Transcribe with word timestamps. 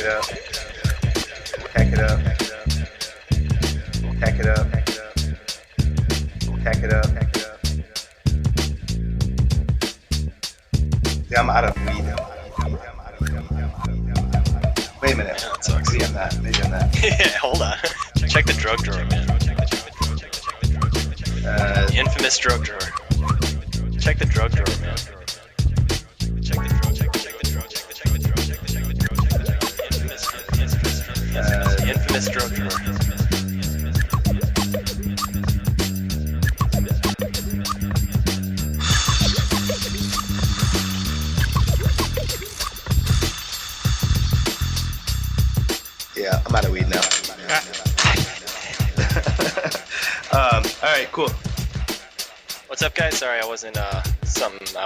it 0.00 0.06
up. 0.06 0.59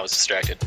Was 0.05 0.11
distracted. 0.11 0.64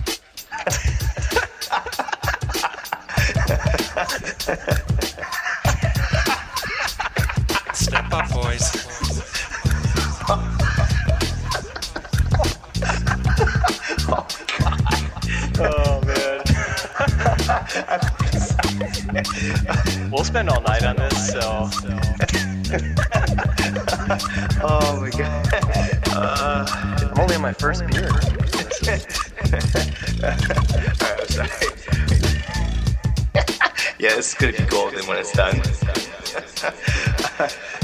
When 35.08 35.18
it's 35.18 35.32
done. 35.32 35.56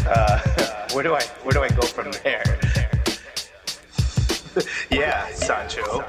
uh, 0.06 0.39
where 0.92 1.03
do 1.03 1.14
I 1.14 1.22
where 1.42 1.53
do 1.53 1.62
I 1.62 1.70
go 1.70 1.81
from 1.81 2.12
there? 2.22 2.61
yeah, 4.91 5.27
Sancho. 5.31 6.05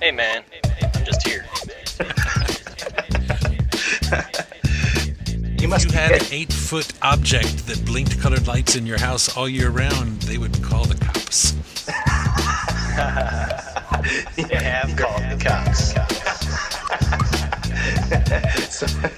Hey, 0.00 0.10
man. 0.10 0.42
I'm 0.82 1.04
just 1.04 1.26
here. 1.26 1.44
You 5.58 5.64
If 5.64 5.70
must 5.70 5.86
you 5.86 5.92
had 5.92 6.12
an 6.12 6.22
eight 6.30 6.52
foot 6.52 6.92
object 7.02 7.66
that 7.66 7.84
blinked 7.84 8.20
colored 8.20 8.46
lights 8.46 8.76
in 8.76 8.86
your 8.86 9.00
house 9.00 9.36
all 9.36 9.48
year 9.48 9.70
round, 9.70 10.22
they 10.22 10.38
would 10.38 10.62
call 10.62 10.84
the 10.84 10.94
cops. 10.94 11.52
You 14.38 14.46
have 14.56 14.96
called 14.96 15.24
the 15.24 15.36
cops. 15.44 15.94
god, 18.78 19.02
dude. 19.02 19.17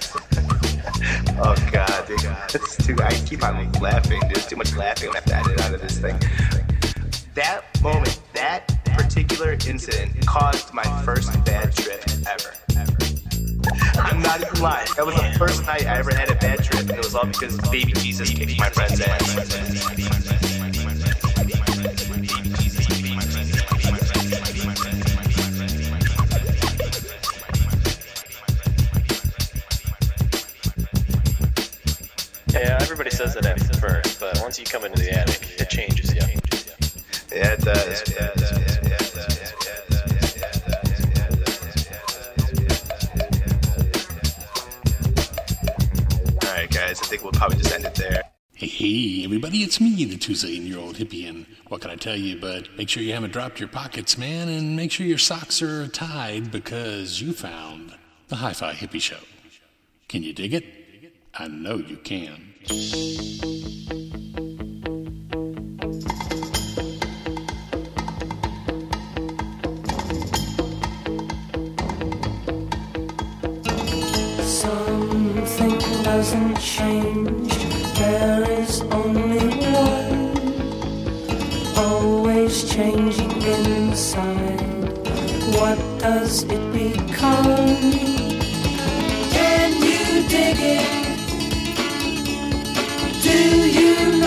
It's 2.53 2.75
too, 2.85 2.97
I 3.01 3.11
keep 3.25 3.43
on 3.43 3.71
laughing. 3.73 4.21
There's 4.27 4.45
too 4.45 4.57
much 4.57 4.75
laughing. 4.75 5.09
I'm 5.09 5.23
gonna 5.23 5.35
have 5.35 5.45
to 5.45 5.51
edit 5.51 5.61
out 5.61 5.73
of 5.73 5.81
this 5.81 5.99
thing. 5.99 6.19
That 7.33 7.63
moment, 7.81 8.19
that 8.33 8.67
particular 8.87 9.53
incident 9.53 10.25
caused 10.27 10.73
my 10.73 10.83
first 11.03 11.31
bad 11.45 11.73
trip 11.73 12.03
ever. 12.29 12.53
I'm 13.95 14.21
not 14.21 14.41
even 14.41 14.61
lying. 14.61 14.87
That 14.97 15.05
was 15.05 15.15
the 15.15 15.33
first 15.37 15.65
night 15.65 15.85
I 15.85 15.99
ever 15.99 16.13
had 16.13 16.29
a 16.29 16.35
bad 16.35 16.61
trip, 16.61 16.81
and 16.81 16.91
it 16.91 16.97
was 16.97 17.15
all 17.15 17.25
because 17.25 17.57
baby 17.69 17.93
Jesus 17.93 18.29
kicked 18.29 18.59
my 18.59 18.69
friend's 18.69 18.99
ass. 18.99 20.20
Once 34.51 34.59
you 34.59 34.65
come 34.65 34.83
into 34.83 35.01
the 35.01 35.17
attic, 35.17 35.61
it 35.61 35.69
changes 35.69 36.13
you. 36.13 36.19
Yeah, 37.33 37.53
it 37.53 37.61
does. 37.61 38.03
Yeah, 38.09 38.25
it 38.25 38.35
does. 38.35 38.51
Yeah, 38.51 38.97
it 38.99 39.13
does. 39.15 39.31
All 46.43 46.53
right, 46.53 46.69
guys. 46.69 46.99
I 46.99 47.05
think 47.05 47.23
we'll 47.23 47.31
probably 47.31 47.59
just 47.59 47.73
end 47.73 47.85
it 47.85 47.95
there. 47.95 48.23
Hey, 48.51 48.67
hey, 48.67 49.23
everybody, 49.23 49.59
it's 49.59 49.79
me, 49.79 50.03
the 50.03 50.17
Tuesday 50.17 50.49
year 50.49 50.79
old 50.79 50.97
hippie, 50.97 51.29
and 51.29 51.45
what 51.69 51.79
can 51.79 51.89
I 51.89 51.95
tell 51.95 52.17
you? 52.17 52.37
But 52.37 52.75
make 52.75 52.89
sure 52.89 53.01
you 53.01 53.13
haven't 53.13 53.31
dropped 53.31 53.57
your 53.61 53.69
pockets, 53.69 54.17
man, 54.17 54.49
and 54.49 54.75
make 54.75 54.91
sure 54.91 55.05
your 55.05 55.17
socks 55.17 55.61
are 55.61 55.87
tied 55.87 56.51
because 56.51 57.21
you 57.21 57.31
found 57.31 57.93
the 58.27 58.35
Hi 58.35 58.51
Fi 58.51 58.73
Hippie 58.73 59.01
Show. 59.01 59.19
Can 60.09 60.23
you 60.23 60.33
dig 60.33 60.53
it? 60.53 60.65
I 61.35 61.47
know 61.47 61.77
you 61.77 61.95
can. 61.95 62.50
Something 62.63 62.93
doesn't 76.03 76.59
change. 76.59 77.51
There 77.95 78.43
is 78.51 78.81
only 78.81 79.47
one. 79.71 80.35
Always 81.77 82.71
changing 82.71 83.41
inside. 83.41 84.61
What 85.57 85.79
does 85.99 86.43
it 86.43 86.71
become? 86.71 88.30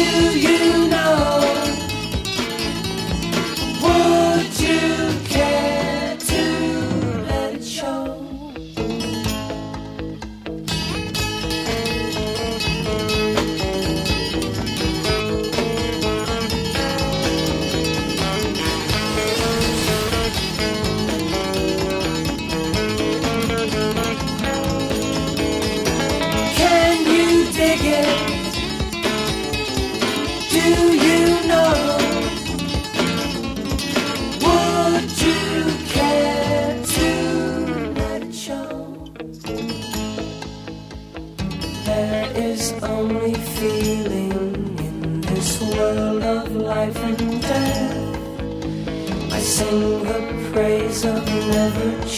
Do 0.00 0.38
you 0.38 0.88
know? 0.88 1.40
Would 3.82 4.29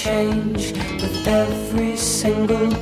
change 0.03 0.73
with 1.01 1.29
every 1.29 1.97
single 1.97 2.82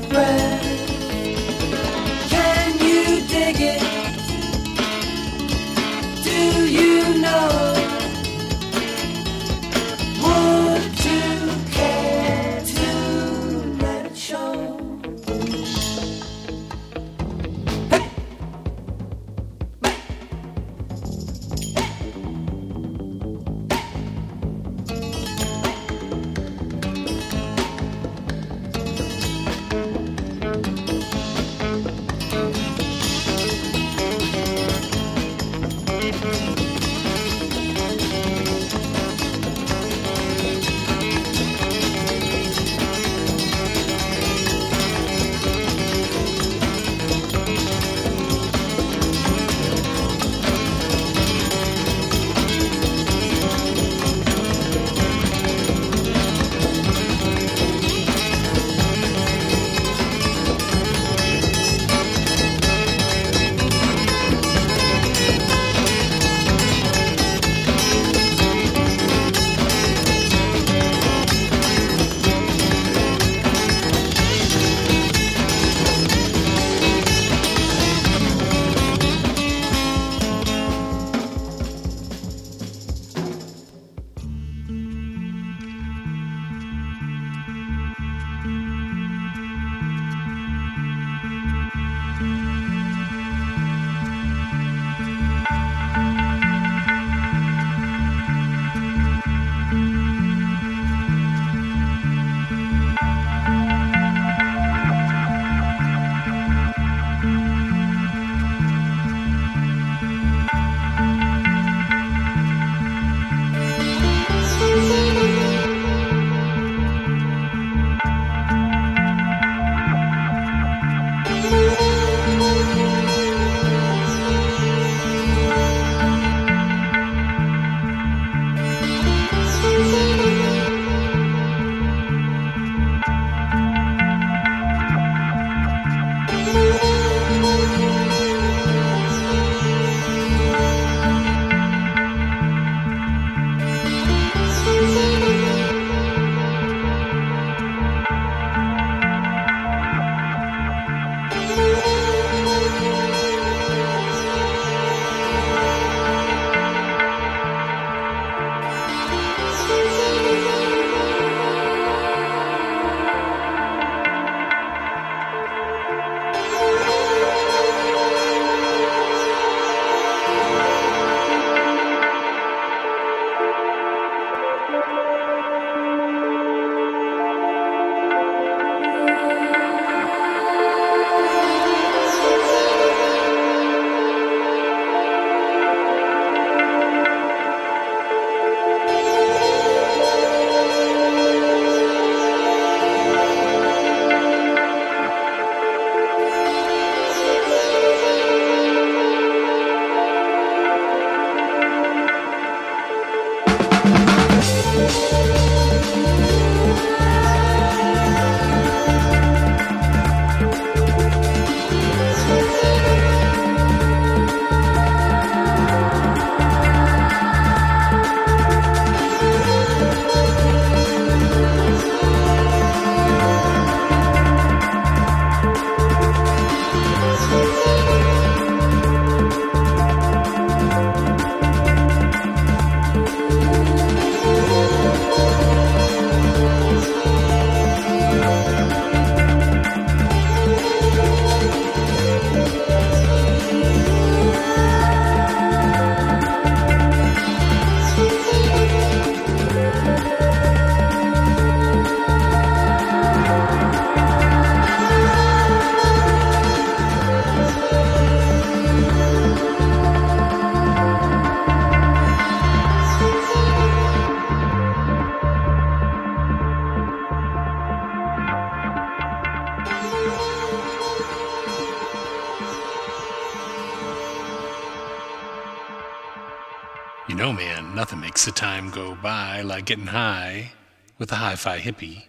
makes 278.20 278.26
the 278.26 278.32
time 278.32 278.68
go 278.68 278.94
by 278.96 279.40
like 279.40 279.64
getting 279.64 279.86
high 279.86 280.52
with 280.98 281.08
the 281.08 281.14
Hi 281.14 281.36
Fi 281.36 281.58
Hippie 281.58 282.04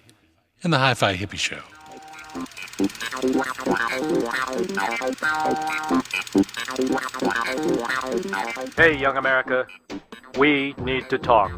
and 0.61 0.73
the 0.73 0.77
Hi 0.77 0.93
Fi 0.93 1.15
Hippie 1.15 1.37
Show. 1.37 1.61
Hey, 8.75 8.97
young 8.99 9.15
America, 9.15 9.65
we 10.37 10.75
need 10.79 11.09
to 11.09 11.17
talk. 11.17 11.49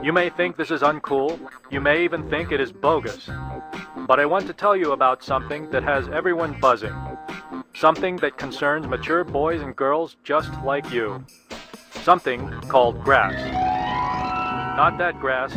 You 0.00 0.12
may 0.12 0.30
think 0.30 0.56
this 0.56 0.70
is 0.70 0.82
uncool, 0.82 1.36
you 1.72 1.80
may 1.80 2.04
even 2.04 2.30
think 2.30 2.52
it 2.52 2.60
is 2.60 2.70
bogus. 2.70 3.28
But 4.06 4.20
I 4.20 4.26
want 4.26 4.46
to 4.46 4.52
tell 4.52 4.76
you 4.76 4.92
about 4.92 5.24
something 5.24 5.68
that 5.72 5.82
has 5.82 6.08
everyone 6.10 6.60
buzzing. 6.60 6.94
Something 7.74 8.14
that 8.18 8.38
concerns 8.38 8.86
mature 8.86 9.24
boys 9.24 9.60
and 9.60 9.74
girls 9.74 10.16
just 10.22 10.52
like 10.62 10.92
you. 10.92 11.24
Something 12.10 12.50
called 12.62 13.04
grass. 13.04 13.38
Not 14.76 14.98
that 14.98 15.20
grass. 15.20 15.56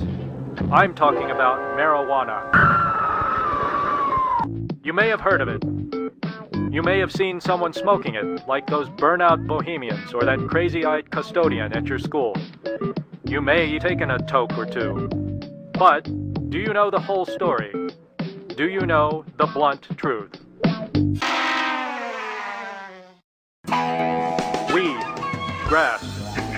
I'm 0.72 0.94
talking 0.94 1.32
about 1.32 1.58
marijuana. 1.76 2.38
You 4.84 4.94
may 4.94 5.08
have 5.08 5.20
heard 5.20 5.42
of 5.42 5.48
it. 5.48 5.64
You 6.72 6.84
may 6.84 7.00
have 7.00 7.12
seen 7.12 7.42
someone 7.42 7.74
smoking 7.74 8.14
it, 8.14 8.48
like 8.48 8.68
those 8.68 8.88
burnout 8.90 9.48
bohemians 9.48 10.14
or 10.14 10.22
that 10.26 10.48
crazy 10.48 10.86
eyed 10.86 11.10
custodian 11.10 11.74
at 11.74 11.88
your 11.88 11.98
school. 11.98 12.38
You 13.26 13.42
may 13.42 13.74
have 13.74 13.82
taken 13.82 14.12
a 14.12 14.20
toke 14.20 14.56
or 14.56 14.68
two. 14.68 15.10
But 15.74 16.04
do 16.52 16.60
you 16.60 16.72
know 16.72 16.92
the 16.92 17.00
whole 17.00 17.26
story? 17.26 17.74
Do 18.56 18.70
you 18.70 18.82
know 18.82 19.26
the 19.38 19.48
blunt 19.48 19.88
truth? 19.98 20.40
Weed, 24.72 25.04
grass, 25.68 26.13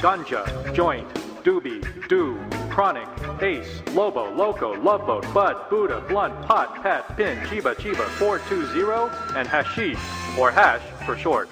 ganja, 0.05 0.45
joint, 0.75 1.11
doobie, 1.43 1.81
do, 2.07 2.37
chronic, 2.69 3.07
ace, 3.41 3.81
lobo, 3.95 4.31
loco, 4.35 4.79
love 4.83 5.03
boat, 5.07 5.25
bud, 5.33 5.67
buddha, 5.67 5.99
blunt, 6.07 6.31
pot, 6.45 6.75
pat, 6.83 7.17
pin, 7.17 7.35
chiba, 7.47 7.73
chiba, 7.73 8.05
420, 8.19 9.35
and 9.35 9.47
hashish, 9.47 9.97
or 10.37 10.51
hash 10.51 10.83
for 11.07 11.17
short. 11.17 11.49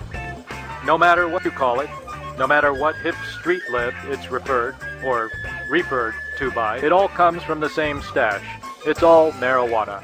No 0.86 1.00
matter 1.00 1.28
what 1.28 1.44
you 1.44 1.50
call 1.50 1.80
it, 1.80 1.90
no 2.38 2.46
matter 2.46 2.76
what 2.76 2.96
hip 2.98 3.16
street 3.40 3.64
lib 3.72 3.96
it's 4.04 4.30
referred 4.30 4.76
or 5.04 5.32
referred 5.68 6.14
to 6.38 6.52
by, 6.52 6.78
it 6.78 6.92
all 6.92 7.08
comes 7.08 7.42
from 7.42 7.60
the 7.60 7.70
same 7.70 8.04
stash. 8.04 8.46
It's 8.86 9.02
all 9.02 9.32
marijuana. 9.32 10.04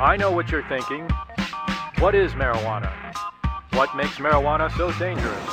I 0.00 0.16
know 0.16 0.30
what 0.30 0.52
you're 0.52 0.68
thinking. 0.68 1.10
What 1.98 2.14
is 2.14 2.30
marijuana? 2.34 2.92
What 3.78 3.94
makes 3.94 4.16
marijuana 4.16 4.76
so 4.76 4.90
dangerous? 4.98 5.48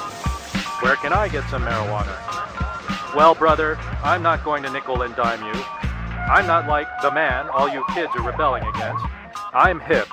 Where 0.82 0.96
can 0.96 1.14
I 1.14 1.28
get 1.28 1.48
some 1.48 1.62
marijuana? 1.62 3.16
Well, 3.16 3.36
brother, 3.36 3.78
I'm 4.04 4.24
not 4.24 4.44
going 4.44 4.64
to 4.64 4.72
nickel 4.72 5.04
and 5.04 5.16
dime 5.16 5.44
you. 5.44 5.54
I'm 5.54 6.48
not 6.48 6.68
like 6.68 6.88
the 7.04 7.12
man 7.12 7.48
all 7.50 7.70
you 7.70 7.86
kids 7.94 8.12
are 8.16 8.24
rebelling 8.24 8.64
against. 8.64 9.06
I'm 9.54 9.80
hip. 9.80 10.08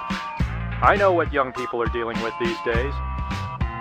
I 0.83 0.95
know 0.95 1.15
what 1.15 1.33
young 1.33 1.55
people 1.55 1.81
are 1.81 1.87
dealing 1.87 2.21
with 2.23 2.35
these 2.39 2.59
days. 2.67 2.93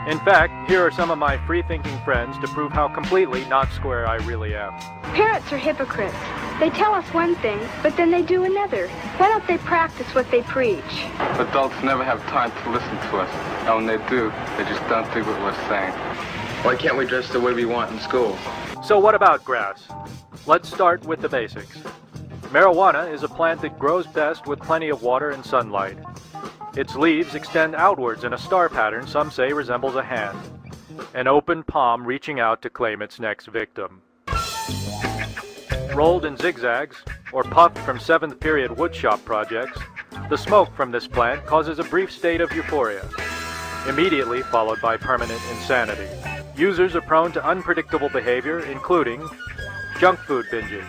In 0.07 0.17
fact, 0.23 0.69
here 0.69 0.79
are 0.79 0.91
some 0.91 1.11
of 1.11 1.17
my 1.17 1.38
free 1.45 1.63
thinking 1.63 2.00
friends 2.05 2.39
to 2.39 2.47
prove 2.47 2.71
how 2.71 2.88
completely 2.88 3.43
not 3.50 3.69
square 3.73 4.07
I 4.07 4.15
really 4.15 4.55
am. 4.55 4.71
Parents 5.13 5.51
are 5.51 5.57
hypocrites. 5.57 6.15
They 6.61 6.69
tell 6.69 6.93
us 6.93 7.11
one 7.11 7.33
thing, 7.37 7.59
but 7.81 7.97
then 7.97 8.11
they 8.11 8.21
do 8.21 8.43
another. 8.43 8.87
Why 9.17 9.29
don't 9.29 9.47
they 9.47 9.57
practice 9.57 10.05
what 10.13 10.29
they 10.29 10.43
preach? 10.43 11.07
Adults 11.39 11.73
never 11.81 12.03
have 12.03 12.21
time 12.27 12.51
to 12.51 12.69
listen 12.69 12.97
to 13.09 13.17
us. 13.17 13.29
And 13.65 13.77
when 13.77 13.85
they 13.87 13.97
do, 14.07 14.31
they 14.57 14.69
just 14.69 14.87
don't 14.87 15.11
do 15.11 15.25
what 15.25 15.41
we're 15.41 15.67
saying. 15.67 15.91
Why 16.61 16.75
can't 16.75 16.95
we 16.95 17.07
dress 17.07 17.27
the 17.29 17.39
way 17.39 17.53
we 17.53 17.65
want 17.65 17.91
in 17.91 17.99
school? 17.99 18.37
So, 18.83 18.99
what 18.99 19.15
about 19.15 19.43
grass? 19.43 19.87
Let's 20.45 20.71
start 20.71 21.03
with 21.03 21.21
the 21.21 21.29
basics. 21.29 21.79
Marijuana 22.53 23.11
is 23.11 23.23
a 23.23 23.27
plant 23.27 23.61
that 23.61 23.79
grows 23.79 24.05
best 24.05 24.45
with 24.45 24.59
plenty 24.59 24.89
of 24.89 25.01
water 25.01 25.31
and 25.31 25.43
sunlight. 25.43 25.97
Its 26.77 26.93
leaves 26.95 27.33
extend 27.33 27.73
outwards 27.73 28.23
in 28.23 28.33
a 28.33 28.37
star 28.37 28.69
pattern 28.69 29.07
some 29.07 29.31
say 29.31 29.51
resembles 29.51 29.95
a 29.95 30.03
hand, 30.03 30.37
an 31.15 31.27
open 31.27 31.63
palm 31.63 32.05
reaching 32.05 32.39
out 32.39 32.61
to 32.61 32.69
claim 32.69 33.01
its 33.01 33.19
next 33.19 33.47
victim. 33.47 34.03
Rolled 35.93 36.24
in 36.24 36.38
zigzags, 36.38 36.95
or 37.33 37.43
puffed 37.43 37.77
from 37.79 38.00
7th 38.00 38.39
period 38.39 38.71
woodshop 38.71 39.24
projects, 39.25 39.77
the 40.29 40.38
smoke 40.38 40.74
from 40.74 40.89
this 40.91 41.05
plant 41.05 41.45
causes 41.45 41.79
a 41.79 41.83
brief 41.83 42.10
state 42.10 42.39
of 42.39 42.51
euphoria, 42.53 43.05
immediately 43.89 44.41
followed 44.41 44.79
by 44.81 44.95
permanent 44.95 45.41
insanity. 45.51 46.07
Users 46.55 46.95
are 46.95 47.01
prone 47.01 47.33
to 47.33 47.45
unpredictable 47.45 48.07
behavior, 48.07 48.60
including 48.60 49.27
junk 50.00 50.17
food 50.19 50.45
binges, 50.51 50.88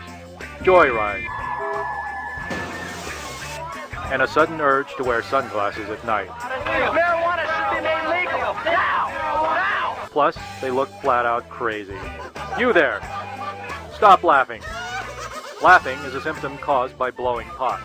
joyride, 0.60 1.26
and 4.12 4.22
a 4.22 4.28
sudden 4.28 4.60
urge 4.60 4.94
to 4.96 5.04
wear 5.04 5.22
sunglasses 5.22 5.88
at 5.88 6.04
night. 6.04 6.28
Marijuana 6.28 7.44
should 7.46 7.76
be 7.76 7.82
made 7.82 8.24
legal 8.24 8.54
now! 8.64 9.08
Now! 9.08 10.08
Plus, 10.10 10.36
they 10.60 10.70
look 10.70 10.90
flat 11.00 11.26
out 11.26 11.48
crazy. 11.48 11.96
You 12.56 12.72
there! 12.72 13.00
Stop 13.94 14.22
laughing. 14.22 14.62
Laughing 15.62 15.96
is 16.00 16.16
a 16.16 16.20
symptom 16.20 16.58
caused 16.58 16.98
by 16.98 17.12
blowing 17.12 17.46
pot. 17.50 17.80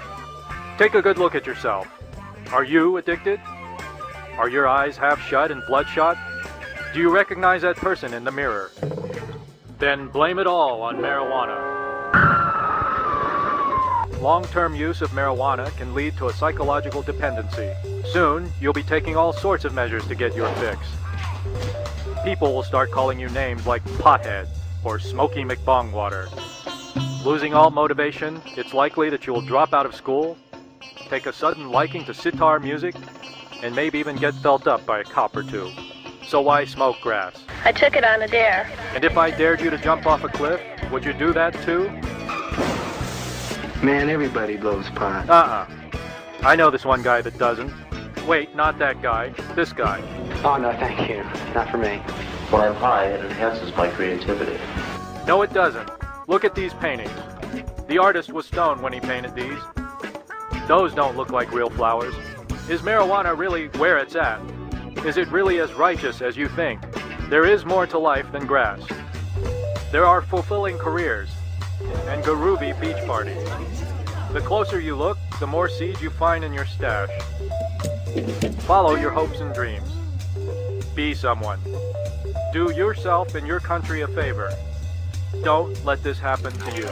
Take 0.80 0.96
a 0.96 1.02
good 1.02 1.20
look 1.20 1.36
at 1.36 1.46
yourself. 1.46 1.88
Are 2.52 2.64
you 2.64 2.98
addicted? 2.98 3.40
Are 4.36 4.50
your 4.50 4.68
eyes 4.68 4.98
half 4.98 5.22
shut 5.22 5.52
and 5.52 5.62
bloodshot? 5.68 6.18
Do 6.92 7.00
you 7.00 7.12
recognize 7.12 7.62
that 7.62 7.76
person 7.76 8.16
in 8.16 8.24
the 8.24 8.32
mirror? 8.32 8.72
Then 9.78 10.08
blame 10.08 10.40
it 10.40 10.48
all 10.48 10.82
on 10.82 10.98
marijuana. 10.98 11.76
Long 14.22 14.44
term 14.46 14.74
use 14.74 15.04
of 15.04 15.12
marijuana 15.12 15.70
can 15.78 15.94
lead 15.94 16.18
to 16.18 16.30
a 16.30 16.34
psychological 16.34 17.04
dependency. 17.04 17.72
Soon, 18.12 18.52
you'll 18.60 18.74
be 18.74 18.82
taking 18.82 19.16
all 19.16 19.34
sorts 19.34 19.66
of 19.66 19.76
measures 19.76 20.08
to 20.08 20.16
get 20.16 20.36
your 20.36 20.52
fix. 20.56 20.80
People 22.24 22.56
will 22.56 22.64
start 22.64 22.90
calling 22.90 23.20
you 23.20 23.30
names 23.30 23.68
like 23.68 23.84
Pothead 24.00 24.48
or 24.84 24.98
Smoky 24.98 25.44
McBongwater. 25.44 26.28
Losing 27.28 27.54
all 27.54 27.72
motivation, 27.72 28.42
it's 28.56 28.74
likely 28.74 29.10
that 29.10 29.28
you 29.28 29.34
will 29.34 29.42
drop 29.42 29.74
out 29.74 29.86
of 29.86 29.94
school, 29.94 30.38
take 31.10 31.26
a 31.26 31.34
sudden 31.34 31.70
liking 31.70 32.06
to 32.06 32.14
sitar 32.14 32.58
music, 32.58 32.96
and 33.62 33.76
maybe 33.76 34.00
even 34.00 34.16
get 34.16 34.34
felt 34.36 34.66
up 34.66 34.86
by 34.86 35.02
a 35.02 35.04
cop 35.04 35.36
or 35.36 35.44
two. 35.44 35.70
So 36.26 36.40
why 36.40 36.64
smoke 36.64 36.96
grass? 37.02 37.44
I 37.66 37.74
took 37.74 37.98
it 37.98 38.06
on 38.06 38.22
a 38.22 38.30
dare. 38.30 38.72
And 38.96 39.04
if 39.04 39.18
I 39.18 39.30
dared 39.30 39.60
you 39.60 39.70
to 39.70 39.78
jump 39.78 40.06
off 40.06 40.24
a 40.24 40.30
cliff, 40.30 40.62
would 40.90 41.04
you 41.04 41.12
do 41.12 41.34
that 41.34 41.54
too? 41.66 41.90
Man, 43.86 44.10
everybody 44.10 44.56
blows 44.56 44.90
pot. 44.92 45.30
Uh-uh. 45.30 45.68
I 46.44 46.56
know 46.56 46.70
this 46.70 46.86
one 46.86 47.04
guy 47.04 47.22
that 47.22 47.38
doesn't. 47.38 47.74
Wait, 48.26 48.56
not 48.56 48.80
that 48.80 49.02
guy. 49.02 49.32
This 49.54 49.74
guy. 49.74 50.00
Oh, 50.46 50.56
no, 50.56 50.72
thank 50.72 51.10
you. 51.10 51.24
Not 51.54 51.70
for 51.72 51.78
me. 51.78 51.98
When 52.52 52.62
I'm 52.62 52.76
high, 52.76 53.08
it 53.08 53.26
enhances 53.26 53.76
my 53.76 53.90
creativity. 53.90 54.58
No, 55.28 55.42
it 55.42 55.52
doesn't. 55.52 55.97
Look 56.30 56.44
at 56.44 56.56
these 56.56 56.74
paintings. 56.74 57.10
The 57.88 58.00
artist 58.00 58.34
was 58.34 58.46
stoned 58.46 58.82
when 58.82 58.92
he 58.92 59.00
painted 59.00 59.34
these. 59.34 59.58
Those 60.68 60.94
don't 60.94 61.16
look 61.16 61.32
like 61.32 61.54
real 61.54 61.70
flowers. 61.70 62.14
Is 62.70 62.82
marijuana 62.82 63.38
really 63.38 63.68
where 63.78 63.98
it's 63.98 64.14
at? 64.18 64.42
Is 65.06 65.16
it 65.16 65.30
really 65.30 65.60
as 65.60 65.74
righteous 65.74 66.22
as 66.22 66.36
you 66.36 66.50
think? 66.50 66.82
There 67.30 67.46
is 67.46 67.64
more 67.64 67.88
to 67.88 67.98
life 67.98 68.30
than 68.34 68.46
grass. 68.46 68.82
There 69.94 70.06
are 70.06 70.22
fulfilling 70.22 70.78
careers 70.78 71.30
and 72.08 72.22
Garuvi 72.26 72.78
beach 72.82 73.02
parties. 73.06 73.42
The 74.34 74.42
closer 74.42 74.82
you 74.82 74.98
look, 74.98 75.18
the 75.40 75.48
more 75.48 75.70
seeds 75.70 76.02
you 76.02 76.10
find 76.10 76.44
in 76.44 76.52
your 76.52 76.66
stash. 76.66 77.10
Follow 78.64 78.96
your 78.96 79.12
hopes 79.12 79.40
and 79.40 79.54
dreams. 79.54 79.90
Be 80.94 81.14
someone. 81.14 81.62
Do 82.52 82.74
yourself 82.74 83.36
and 83.36 83.48
your 83.48 83.62
country 83.62 84.02
a 84.02 84.08
favor. 84.10 84.52
Don't 85.44 85.86
let 85.86 86.04
this 86.04 86.20
happen 86.20 86.52
to 86.52 86.78
you. 86.78 86.88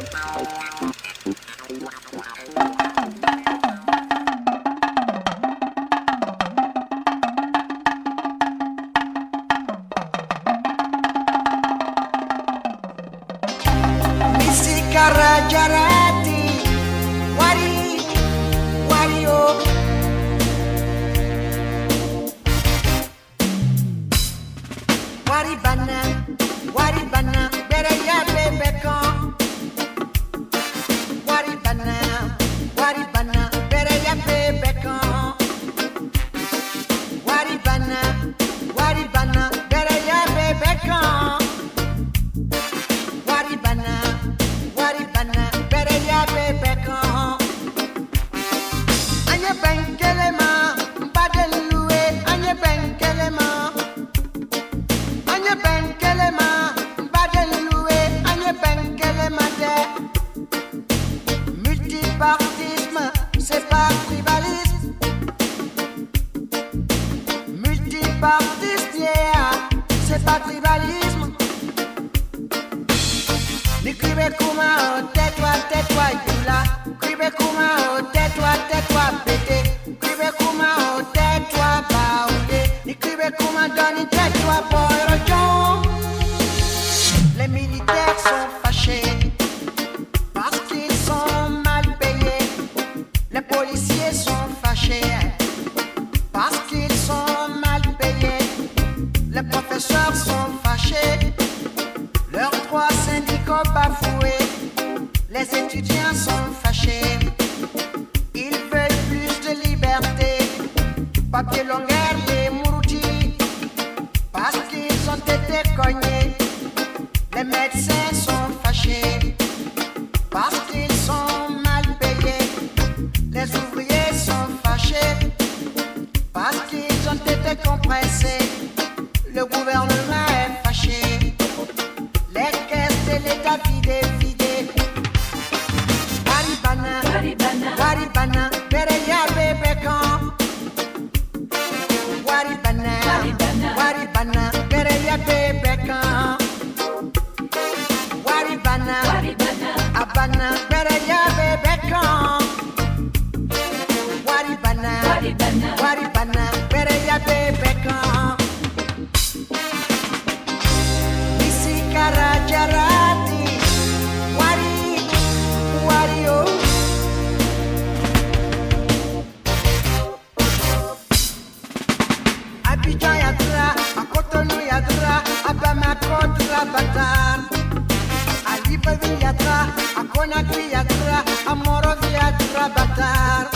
una 180.25 180.43
criatura 180.43 181.23
amorosa 181.45 182.09
ya 182.11 182.38
trabajar. 182.38 183.49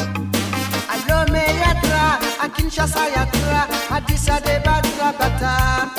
A 0.93 0.95
Lome 1.07 1.45
ya 1.61 1.81
tra, 1.81 2.19
a 2.43 2.49
Kinshasa 2.49 3.09
ya 3.09 3.25
tra, 3.31 3.67
a 3.89 3.95
Addis 3.95 4.29
Abeba 4.29 4.81
trabajar. 4.81 5.98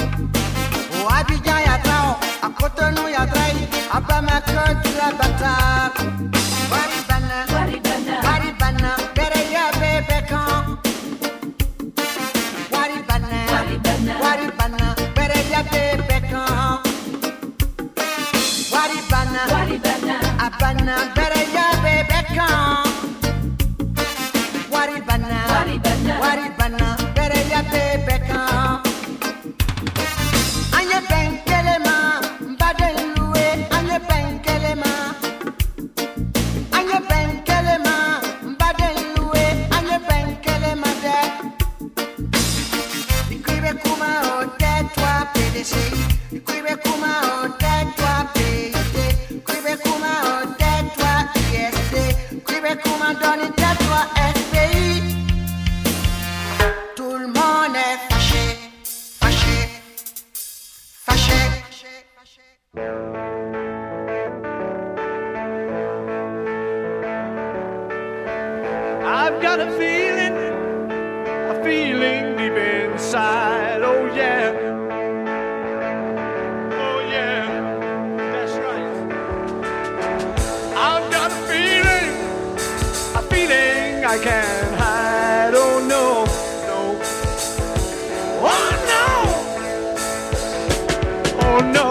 don't 91.60 91.72
know. 91.72 91.89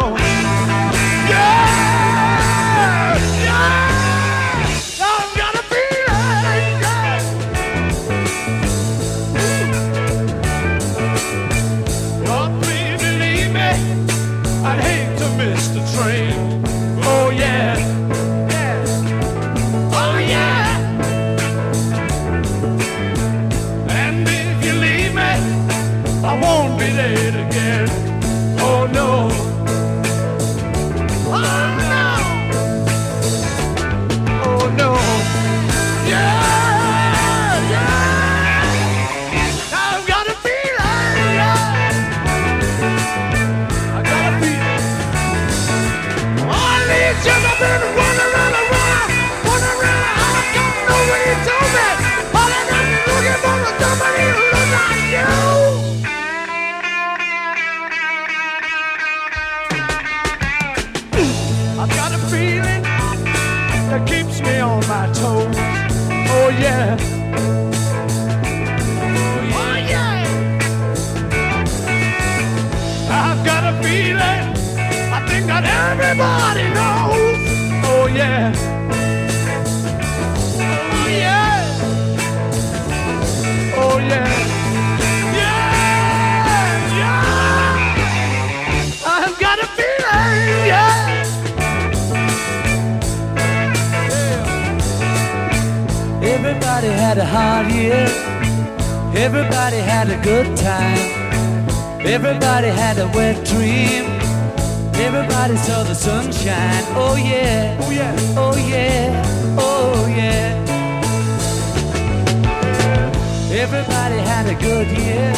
Everybody 113.60 114.20
had 114.20 114.46
a 114.48 114.56
good 114.56 114.88
year. 114.88 115.34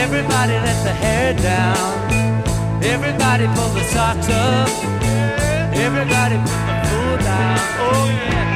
Everybody 0.00 0.52
let 0.52 0.78
the 0.84 0.92
hair 0.92 1.34
down. 1.34 1.90
Everybody 2.84 3.46
pulled 3.56 3.74
the 3.74 3.82
socks 3.94 4.28
up. 4.28 4.68
Everybody 5.74 6.36
put 6.38 6.62
the 6.68 6.76
food 6.86 7.18
down. 7.26 7.58
Oh 7.82 8.06
yeah. 8.06 8.49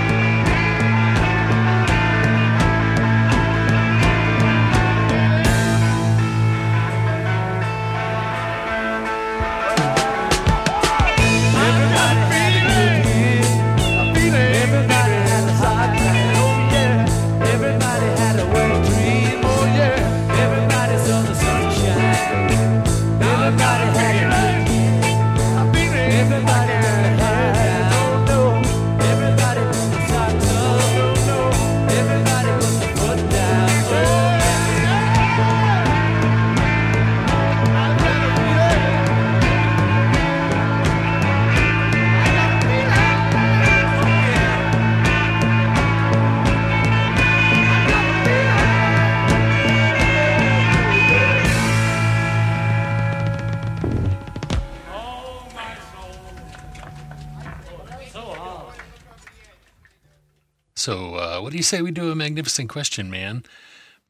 Do 61.54 61.58
you 61.58 61.62
say 61.62 61.82
we 61.82 61.92
do 61.92 62.10
a 62.10 62.16
magnificent 62.16 62.68
question, 62.68 63.08
man? 63.08 63.44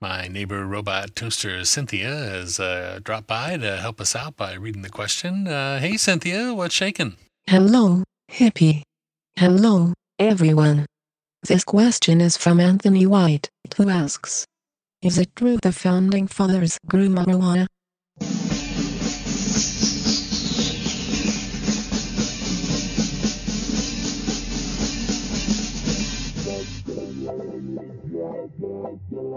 My 0.01 0.29
neighbor 0.29 0.65
robot 0.65 1.15
toaster 1.15 1.63
Cynthia 1.67 2.09
has 2.09 2.59
uh, 2.59 3.01
dropped 3.05 3.27
by 3.27 3.59
to 3.59 3.77
help 3.77 4.01
us 4.01 4.17
out 4.17 4.35
by 4.35 4.55
reading 4.55 4.81
the 4.81 4.89
question. 4.89 5.47
Uh, 5.47 5.79
hey, 5.79 5.99
Cynthia, 5.99 6.55
what's 6.55 6.75
shaking? 6.75 7.17
Hello, 7.47 8.03
hippie. 8.33 8.81
Hello, 9.37 9.93
everyone. 10.19 10.87
This 11.43 11.65
question 11.65 12.23
is 12.23 12.39
from 12.39 12.61
Anthony 12.61 13.05
White, 13.05 13.51
who 13.77 13.91
asks 13.91 14.47
Is 15.03 15.19
it 15.19 15.37
true 15.37 15.59
the 15.61 15.73
founding 15.73 16.27
fathers 16.27 16.79
grew 16.89 17.11
marijuana? 17.11 17.67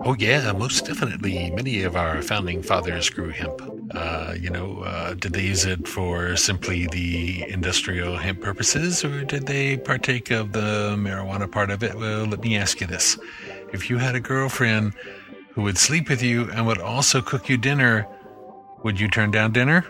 Oh, 0.06 0.16
yeah, 0.18 0.52
most 0.54 0.86
definitely. 0.86 1.52
Many 1.52 1.84
of 1.84 1.96
our 1.96 2.22
founding 2.22 2.62
fathers 2.62 3.10
grew 3.10 3.30
hemp. 3.30 3.62
Uh, 3.92 4.36
you 4.40 4.50
know, 4.50 4.82
uh, 4.82 5.14
did 5.16 5.34
they 5.34 5.44
use 5.44 5.66
it 5.66 5.88
for 5.88 6.36
simply 6.36 6.88
the 6.88 7.44
industrial 7.50 8.18
hemp 8.18 8.42
purposes, 8.42 9.04
or 9.04 9.24
did 9.24 9.48
they 9.48 9.78
partake 9.78 10.32
of 10.32 10.54
the 10.54 10.96
marijuana 10.98 11.52
part 11.52 11.70
of 11.70 11.84
it? 11.84 11.96
Well, 11.96 12.26
let 12.26 12.42
me 12.42 12.58
ask 12.58 12.80
you 12.82 12.88
this. 12.88 13.18
If 13.74 13.90
you 13.90 13.98
had 13.98 14.16
a 14.16 14.20
girlfriend 14.20 14.94
who 15.52 15.64
would 15.64 15.78
sleep 15.78 16.10
with 16.10 16.22
you 16.22 16.50
and 16.52 16.66
would 16.68 16.80
also 16.80 17.22
cook 17.22 17.50
you 17.50 17.58
dinner, 17.58 18.08
would 18.84 19.00
you 19.00 19.08
turn 19.08 19.32
down 19.32 19.52
dinner? 19.52 19.86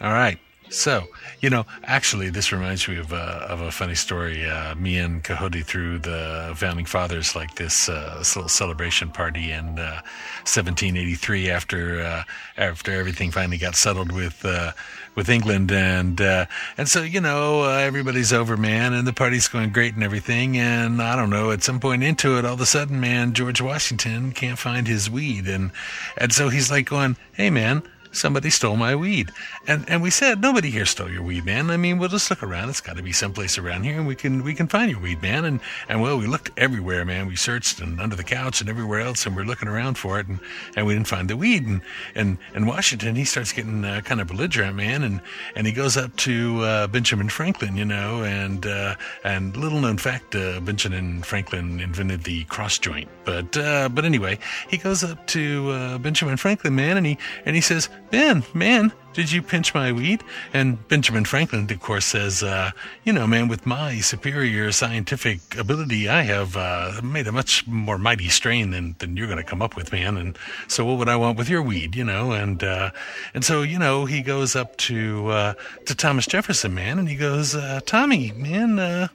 All 0.00 0.12
right. 0.12 0.38
So, 0.72 1.08
you 1.40 1.50
know, 1.50 1.66
actually, 1.84 2.30
this 2.30 2.50
reminds 2.50 2.88
me 2.88 2.96
of, 2.96 3.12
uh, 3.12 3.46
of 3.46 3.60
a 3.60 3.70
funny 3.70 3.94
story. 3.94 4.48
Uh, 4.48 4.74
me 4.74 4.96
and 4.96 5.22
Coyote 5.22 5.60
threw 5.60 5.98
the 5.98 6.54
founding 6.56 6.86
fathers 6.86 7.36
like 7.36 7.56
this, 7.56 7.90
uh, 7.90 8.16
this 8.18 8.34
little 8.34 8.48
celebration 8.48 9.10
party 9.10 9.52
in 9.52 9.78
uh, 9.78 10.00
1783 10.44 11.50
after 11.50 12.00
uh, 12.00 12.24
after 12.56 12.92
everything 12.92 13.30
finally 13.30 13.58
got 13.58 13.76
settled 13.76 14.12
with 14.12 14.44
uh, 14.46 14.72
with 15.14 15.28
England, 15.28 15.70
and 15.70 16.20
uh, 16.22 16.46
and 16.78 16.88
so 16.88 17.02
you 17.02 17.20
know 17.20 17.64
uh, 17.64 17.76
everybody's 17.76 18.32
over, 18.32 18.56
man, 18.56 18.94
and 18.94 19.06
the 19.06 19.12
party's 19.12 19.48
going 19.48 19.70
great 19.70 19.94
and 19.94 20.02
everything, 20.02 20.56
and 20.56 21.02
I 21.02 21.16
don't 21.16 21.30
know, 21.30 21.50
at 21.50 21.62
some 21.62 21.80
point 21.80 22.02
into 22.02 22.38
it, 22.38 22.46
all 22.46 22.54
of 22.54 22.60
a 22.62 22.66
sudden, 22.66 22.98
man, 22.98 23.34
George 23.34 23.60
Washington 23.60 24.32
can't 24.32 24.58
find 24.58 24.88
his 24.88 25.10
weed, 25.10 25.46
and 25.48 25.70
and 26.16 26.32
so 26.32 26.48
he's 26.48 26.70
like 26.70 26.86
going, 26.86 27.16
hey, 27.34 27.50
man 27.50 27.82
somebody 28.12 28.50
stole 28.50 28.76
my 28.76 28.94
weed. 28.94 29.32
And 29.66 29.88
and 29.88 30.02
we 30.02 30.10
said, 30.10 30.40
nobody 30.40 30.70
here 30.70 30.86
stole 30.86 31.10
your 31.10 31.22
weed, 31.22 31.44
man. 31.44 31.70
I 31.70 31.76
mean, 31.76 31.98
we'll 31.98 32.08
just 32.08 32.30
look 32.30 32.42
around. 32.42 32.68
It's 32.68 32.80
got 32.80 32.96
to 32.96 33.02
be 33.02 33.12
someplace 33.12 33.58
around 33.58 33.84
here, 33.84 33.96
and 33.96 34.06
we 34.06 34.14
can 34.14 34.44
we 34.44 34.54
can 34.54 34.68
find 34.68 34.90
your 34.90 35.00
weed, 35.00 35.22
man. 35.22 35.44
And 35.44 35.60
and 35.88 36.00
well, 36.00 36.18
we 36.18 36.26
looked 36.26 36.50
everywhere, 36.56 37.04
man. 37.04 37.26
We 37.26 37.36
searched 37.36 37.80
and 37.80 38.00
under 38.00 38.16
the 38.16 38.24
couch 38.24 38.60
and 38.60 38.70
everywhere 38.70 39.00
else, 39.00 39.26
and 39.26 39.34
we're 39.34 39.44
looking 39.44 39.68
around 39.68 39.98
for 39.98 40.20
it, 40.20 40.28
and 40.28 40.38
and 40.76 40.86
we 40.86 40.94
didn't 40.94 41.08
find 41.08 41.28
the 41.28 41.36
weed. 41.36 41.66
And 41.66 41.80
and 42.14 42.38
and 42.54 42.66
Washington, 42.66 43.16
he 43.16 43.24
starts 43.24 43.52
getting 43.52 43.84
uh, 43.84 44.00
kind 44.02 44.20
of 44.20 44.28
belligerent, 44.28 44.76
man, 44.76 45.02
and 45.02 45.20
and 45.56 45.66
he 45.66 45.72
goes 45.72 45.96
up 45.96 46.14
to 46.18 46.60
uh, 46.62 46.86
Benjamin 46.86 47.28
Franklin, 47.28 47.76
you 47.76 47.84
know, 47.84 48.22
and 48.24 48.66
uh, 48.66 48.94
and 49.24 49.56
little 49.56 49.80
known 49.80 49.98
fact, 49.98 50.34
uh, 50.34 50.60
Benjamin 50.60 51.22
Franklin 51.22 51.80
invented 51.80 52.24
the 52.24 52.44
cross 52.44 52.78
joint. 52.78 53.08
But 53.24 53.56
uh, 53.56 53.88
but 53.88 54.04
anyway, 54.04 54.38
he 54.68 54.76
goes 54.76 55.04
up 55.04 55.26
to 55.28 55.70
uh, 55.70 55.98
Benjamin 55.98 56.36
Franklin, 56.36 56.74
man, 56.74 56.96
and 56.96 57.06
he 57.06 57.18
and 57.46 57.54
he 57.54 57.62
says, 57.62 57.88
Ben, 58.12 58.44
man, 58.52 58.92
did 59.14 59.32
you 59.32 59.40
pinch 59.40 59.72
my 59.72 59.90
weed? 59.90 60.22
And 60.52 60.86
Benjamin 60.86 61.24
Franklin, 61.24 61.66
of 61.70 61.80
course, 61.80 62.04
says, 62.04 62.42
uh, 62.42 62.72
you 63.04 63.12
know, 63.14 63.26
man, 63.26 63.48
with 63.48 63.64
my 63.64 64.00
superior 64.00 64.70
scientific 64.70 65.56
ability, 65.56 66.10
I 66.10 66.20
have 66.20 66.54
uh, 66.54 67.00
made 67.02 67.26
a 67.26 67.32
much 67.32 67.66
more 67.66 67.96
mighty 67.96 68.28
strain 68.28 68.70
than, 68.70 68.96
than 68.98 69.16
you're 69.16 69.28
going 69.28 69.38
to 69.38 69.42
come 69.42 69.62
up 69.62 69.76
with, 69.76 69.92
man. 69.92 70.18
And 70.18 70.36
so 70.68 70.84
what 70.84 70.98
would 70.98 71.08
I 71.08 71.16
want 71.16 71.38
with 71.38 71.48
your 71.48 71.62
weed, 71.62 71.96
you 71.96 72.04
know? 72.04 72.32
And 72.32 72.62
uh, 72.62 72.90
and 73.32 73.46
so, 73.46 73.62
you 73.62 73.78
know, 73.78 74.04
he 74.04 74.20
goes 74.20 74.54
up 74.54 74.76
to 74.88 75.28
uh, 75.28 75.54
to 75.86 75.94
Thomas 75.94 76.26
Jefferson, 76.26 76.74
man, 76.74 76.98
and 76.98 77.08
he 77.08 77.16
goes, 77.16 77.54
uh, 77.54 77.80
Tommy, 77.86 78.32
man, 78.32 78.78
uh, 78.78 79.08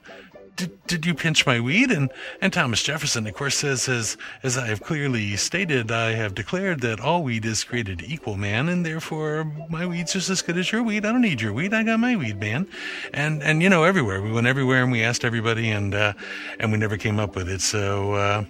did, 0.58 0.86
did 0.86 1.06
you 1.06 1.14
pinch 1.14 1.46
my 1.46 1.60
weed? 1.60 1.90
And, 1.90 2.10
and 2.40 2.52
Thomas 2.52 2.82
Jefferson, 2.82 3.26
of 3.26 3.34
course, 3.34 3.56
says, 3.56 3.88
as, 3.88 4.16
as 4.42 4.58
I 4.58 4.66
have 4.66 4.82
clearly 4.82 5.36
stated, 5.36 5.90
I 5.90 6.12
have 6.12 6.34
declared 6.34 6.80
that 6.80 7.00
all 7.00 7.22
weed 7.22 7.44
is 7.44 7.62
created 7.62 8.02
equal, 8.02 8.36
man, 8.36 8.68
and 8.68 8.84
therefore 8.84 9.50
my 9.70 9.86
weed's 9.86 10.12
just 10.12 10.28
as 10.28 10.42
good 10.42 10.58
as 10.58 10.70
your 10.72 10.82
weed. 10.82 11.06
I 11.06 11.12
don't 11.12 11.22
need 11.22 11.40
your 11.40 11.52
weed. 11.52 11.72
I 11.72 11.84
got 11.84 12.00
my 12.00 12.16
weed, 12.16 12.40
man. 12.40 12.66
And, 13.14 13.40
and, 13.42 13.62
you 13.62 13.70
know, 13.70 13.84
everywhere. 13.84 14.20
We 14.20 14.32
went 14.32 14.48
everywhere 14.48 14.82
and 14.82 14.90
we 14.90 15.02
asked 15.02 15.24
everybody 15.24 15.70
and, 15.70 15.94
uh, 15.94 16.12
and 16.58 16.72
we 16.72 16.78
never 16.78 16.96
came 16.96 17.20
up 17.20 17.36
with 17.36 17.48
it. 17.48 17.60
So, 17.60 18.12
uh, 18.14 18.44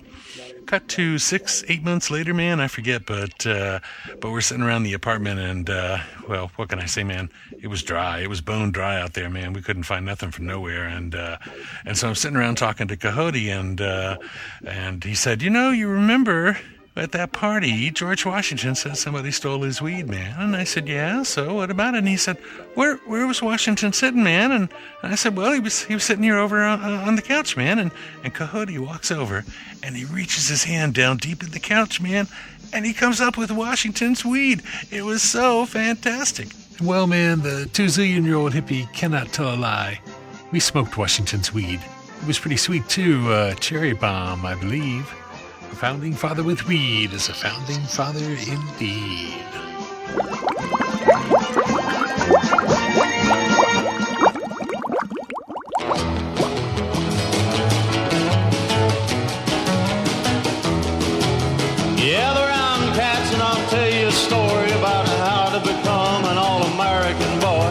cut 0.69 0.87
to 0.87 1.19
six, 1.19 1.65
eight 1.69 1.83
months 1.83 2.11
later, 2.11 2.35
man. 2.35 2.61
I 2.61 2.69
forget, 2.69 3.07
but 3.07 3.47
uh, 3.47 3.81
but 4.21 4.31
we're 4.31 4.43
sitting 4.43 4.63
around 4.63 4.83
the 4.83 4.93
apartment, 4.93 5.41
and 5.41 5.71
uh, 5.71 5.99
well, 6.29 6.51
what 6.57 6.69
can 6.69 6.79
I 6.79 6.85
say, 6.85 7.05
man? 7.05 7.31
It 7.63 7.69
was 7.69 7.83
dry. 7.83 8.19
It 8.19 8.29
was 8.29 8.43
bone 8.43 8.71
dry 8.71 9.01
out 9.01 9.15
there, 9.15 9.31
man. 9.31 9.55
We 9.55 9.63
couldn't 9.63 9.85
find 9.85 10.05
nothing 10.05 10.31
from 10.31 10.47
nowhere, 10.47 10.85
and 10.85 11.15
uh, 11.15 11.39
and 11.87 11.97
so 11.97 12.09
I'm 12.09 12.15
sitting 12.15 12.37
around 12.37 12.57
talking 12.57 12.87
to 12.89 12.99
Coyote, 12.99 13.49
and 13.49 13.81
uh, 13.81 14.19
and 14.63 15.03
he 15.03 15.15
said, 15.15 15.43
you 15.43 15.51
know, 15.51 15.71
you 15.71 15.89
remember. 15.89 16.59
At 16.99 17.13
that 17.13 17.31
party, 17.31 17.91
George 17.91 18.27
Washington 18.27 18.75
said 18.75 18.97
somebody 18.97 19.31
stole 19.31 19.63
his 19.63 19.81
weed, 19.81 20.09
man. 20.09 20.35
And 20.41 20.57
I 20.57 20.65
said, 20.65 20.89
"Yeah, 20.89 21.23
so 21.23 21.55
what 21.55 21.71
about 21.71 21.95
it?" 21.95 21.99
And 21.99 22.09
he 22.09 22.17
said, 22.17 22.39
"Where 22.75 22.97
where 23.07 23.25
was 23.25 23.41
Washington 23.41 23.93
sitting, 23.93 24.25
man?" 24.25 24.51
And 24.51 24.69
I 25.03 25.15
said, 25.15 25.37
"Well, 25.37 25.53
he 25.53 25.61
was 25.61 25.85
he 25.85 25.95
was 25.95 26.03
sitting 26.03 26.25
here 26.25 26.39
over 26.39 26.65
on, 26.65 26.81
on 26.81 27.15
the 27.15 27.23
couch, 27.23 27.57
man." 27.57 27.79
And 27.79 27.93
and 28.25 28.35
Coyote 28.35 28.79
walks 28.79 29.13
over, 29.13 29.45
and 29.83 29.97
he 29.97 30.05
reaches 30.07 30.49
his 30.49 30.65
hand 30.65 30.95
down 30.95 31.19
deep 31.19 31.43
in 31.43 31.51
the 31.53 31.61
couch, 31.61 32.01
man, 32.01 32.27
and 32.73 32.85
he 32.85 32.93
comes 32.93 33.21
up 33.21 33.37
with 33.37 33.53
Washington's 33.53 34.25
weed. 34.25 34.63
It 34.91 35.03
was 35.05 35.23
so 35.23 35.67
fantastic. 35.67 36.49
Well, 36.83 37.07
man, 37.07 37.43
the 37.43 37.67
two 37.73 37.87
zillion 37.87 38.25
year 38.25 38.37
old 38.37 38.53
hippie 38.53 38.93
cannot 38.93 39.33
tell 39.33 39.55
a 39.55 39.57
lie. 39.57 40.01
We 40.51 40.59
smoked 40.61 40.97
Washington's 40.97 41.55
weed. 41.55 41.81
It 42.21 42.27
was 42.27 42.39
pretty 42.41 42.57
sweet, 42.57 42.89
too. 42.89 43.33
Uh, 43.33 43.55
cherry 43.55 43.93
bomb, 43.93 44.45
I 44.45 44.57
believe. 44.57 45.13
A 45.71 45.77
founding 45.77 46.15
father 46.15 46.43
with 46.43 46.67
weed 46.67 47.13
is 47.13 47.29
a 47.29 47.35
founding 47.35 47.83
father 47.83 48.25
indeed. 48.25 49.35
Round, 62.11 62.95
cats, 62.95 63.33
and 63.33 63.43
I'll 63.43 63.69
tell 63.69 63.91
you 63.91 64.09
a 64.09 64.13
story 64.13 64.71
about 64.73 65.07
how 65.07 65.51
to 65.51 65.61
become 65.61 66.25
an 66.25 66.39
all 66.39 66.63
American 66.63 67.41
boy. 67.41 67.71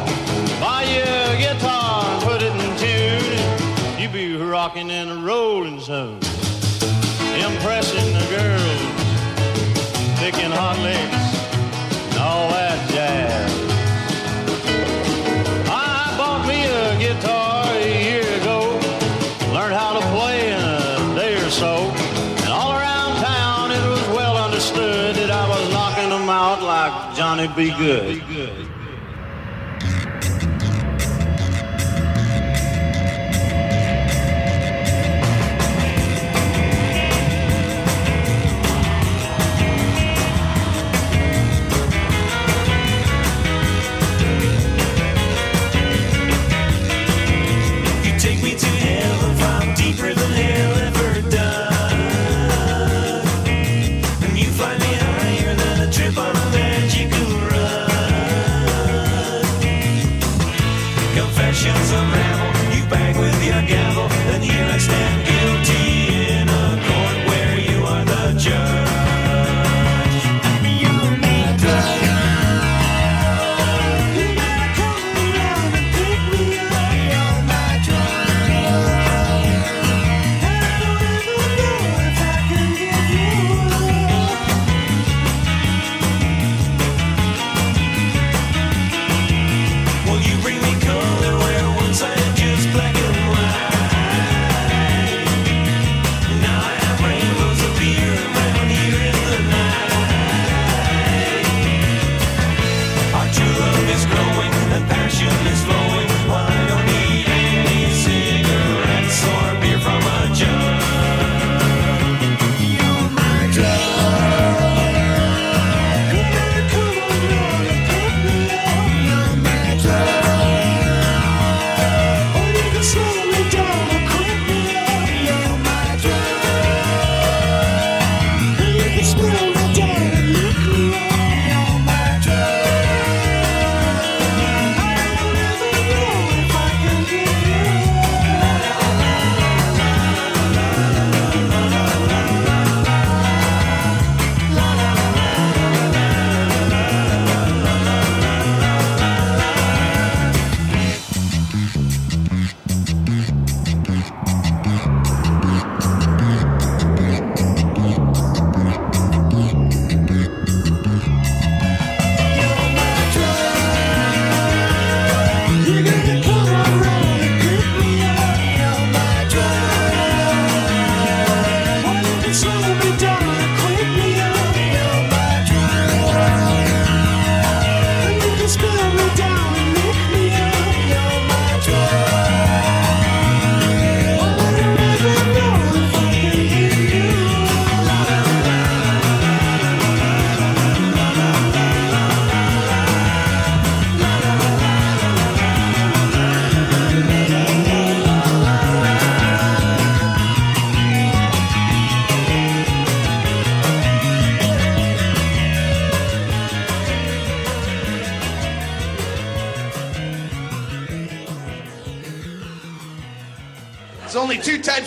Buy 0.59 0.83
you 0.83 1.01
a 1.01 1.37
guitar 1.37 2.05
and 2.05 2.23
put 2.23 2.41
it 2.41 2.53
in 2.53 2.77
tune, 2.77 3.39
and 3.39 3.99
you 3.99 4.09
be 4.09 4.35
rocking 4.37 4.91
and 4.91 5.25
rolling 5.25 5.79
soon. 5.79 6.26
Like 27.37 27.55
Johnny 27.55 27.69
B. 27.69 27.77
Goode. 27.77 28.36